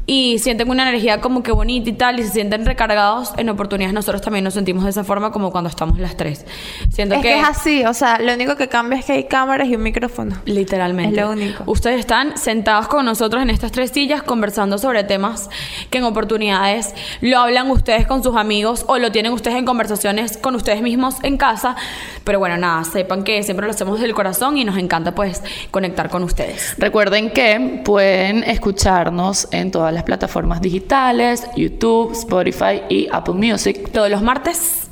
y 0.09 0.39
sienten 0.39 0.69
una 0.69 0.83
energía 0.83 1.19
como 1.19 1.43
que 1.43 1.51
bonita 1.51 1.89
y 1.89 1.93
tal 1.93 2.19
y 2.19 2.23
se 2.23 2.29
sienten 2.29 2.65
recargados 2.65 3.33
en 3.35 3.49
oportunidades, 3.49 3.93
nosotros 3.93 4.21
también 4.21 4.45
nos 4.45 4.53
sentimos 4.53 4.85
de 4.85 4.89
esa 4.89 5.03
forma 5.03 5.31
como 5.33 5.51
cuando 5.51 5.69
estamos 5.69 5.99
las 5.99 6.15
tres. 6.15 6.45
Siento 6.89 7.15
Es 7.15 7.21
que 7.21 7.37
es 7.37 7.43
así, 7.47 7.83
o 7.85 7.93
sea, 7.93 8.17
lo 8.19 8.33
único 8.33 8.55
que 8.55 8.69
cambia 8.69 8.99
es 8.99 9.05
que 9.05 9.11
hay 9.11 9.23
cámaras 9.25 9.67
y 9.67 9.75
un 9.75 9.83
micrófono. 9.83 10.37
Literalmente. 10.45 11.19
Es 11.19 11.25
lo 11.25 11.31
único. 11.31 11.63
Ustedes 11.65 11.99
están 11.99 12.37
sentados 12.37 12.87
con 12.87 13.05
nosotros 13.05 13.43
en 13.43 13.49
estas 13.49 13.73
tres 13.73 13.91
sillas 13.91 14.23
conversando 14.23 14.77
sobre 14.77 15.03
temas 15.03 15.49
que 15.89 15.97
en 15.97 16.05
oportunidades 16.05 16.95
lo 17.19 17.39
hablan 17.39 17.69
ustedes 17.69 18.07
con 18.07 18.23
sus 18.23 18.37
amigos 18.37 18.85
o 18.87 18.97
lo 18.99 19.11
tienen 19.11 19.33
ustedes 19.33 19.57
en 19.57 19.65
conversaciones 19.65 20.37
con 20.37 20.55
ustedes 20.55 20.81
mismos 20.81 21.15
en 21.23 21.35
casa. 21.35 21.75
Pero 22.23 22.39
bueno, 22.39 22.55
nada, 22.55 22.85
sepan 22.85 23.25
que 23.25 23.43
siempre 23.43 23.65
lo 23.65 23.71
hacemos 23.71 23.99
del 23.99 24.13
corazón 24.13 24.57
y 24.57 24.63
nos 24.63 24.77
encanta 24.77 25.13
pues 25.13 25.43
conectar 25.69 26.09
con 26.09 26.23
ustedes. 26.23 26.75
Recuerden 26.77 27.31
que 27.31 27.81
pueden 27.83 28.43
escucharnos 28.43 29.49
en 29.51 29.71
todas 29.71 29.93
las 29.93 29.96
plataformas 30.03 30.61
digitales, 30.61 31.47
YouTube, 31.55 32.13
Spotify 32.13 32.81
y 32.89 33.07
Apple 33.11 33.35
Music. 33.35 33.91
Todos 33.91 34.09
los 34.09 34.21
martes. 34.21 34.87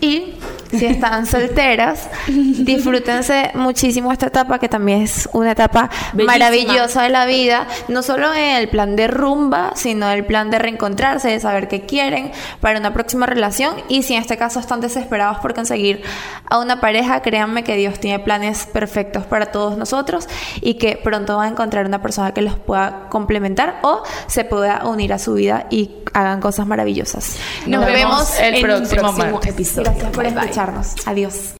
Y 0.00 0.34
si 0.70 0.86
están 0.86 1.26
solteras, 1.34 2.08
disfrútense 2.26 3.50
muchísimo 3.54 4.12
esta 4.12 4.26
etapa, 4.26 4.58
que 4.58 4.68
también 4.68 5.02
es 5.02 5.28
una 5.32 5.52
etapa 5.52 5.90
Bellísima. 6.12 6.32
maravillosa 6.32 7.02
de 7.02 7.08
la 7.10 7.26
vida. 7.26 7.66
No 7.88 8.02
solo 8.02 8.32
en 8.34 8.56
el 8.56 8.68
plan 8.68 8.96
de 8.96 9.06
rumba, 9.06 9.72
sino 9.74 10.10
el 10.10 10.24
plan 10.24 10.50
de 10.50 10.58
reencontrarse, 10.58 11.28
de 11.28 11.40
saber 11.40 11.68
qué 11.68 11.86
quieren 11.86 12.32
para 12.60 12.78
una 12.78 12.92
próxima 12.92 13.26
relación. 13.26 13.74
Y 13.88 14.02
si 14.02 14.14
en 14.14 14.22
este 14.22 14.36
caso 14.36 14.60
están 14.60 14.80
desesperados 14.80 15.38
por 15.38 15.54
conseguir 15.54 16.02
a 16.48 16.58
una 16.58 16.80
pareja, 16.80 17.20
créanme 17.22 17.64
que 17.64 17.76
Dios 17.76 17.98
tiene 18.00 18.18
planes 18.18 18.66
perfectos 18.66 19.24
para 19.24 19.46
todos 19.46 19.76
nosotros 19.76 20.28
y 20.60 20.74
que 20.74 20.96
pronto 21.02 21.36
van 21.36 21.46
a 21.46 21.50
encontrar 21.50 21.86
una 21.86 22.02
persona 22.02 22.32
que 22.32 22.42
los 22.42 22.56
pueda 22.58 23.08
complementar 23.10 23.78
o 23.82 24.02
se 24.26 24.44
pueda 24.44 24.82
unir 24.86 25.12
a 25.12 25.18
su 25.18 25.34
vida 25.34 25.66
y 25.70 25.90
hagan 26.12 26.40
cosas 26.40 26.66
maravillosas. 26.66 27.36
Nos 27.66 27.84
vemos 27.86 28.38
el 28.40 28.56
en 28.56 28.62
próximo 28.62 29.12
martes. 29.12 29.50
episodio. 29.52 29.84
Gracias 29.90 30.10
por 30.12 30.24
Bye, 30.24 30.32
bye. 30.32 30.40
Escucharnos. 30.64 30.94
Adiós. 31.06 31.52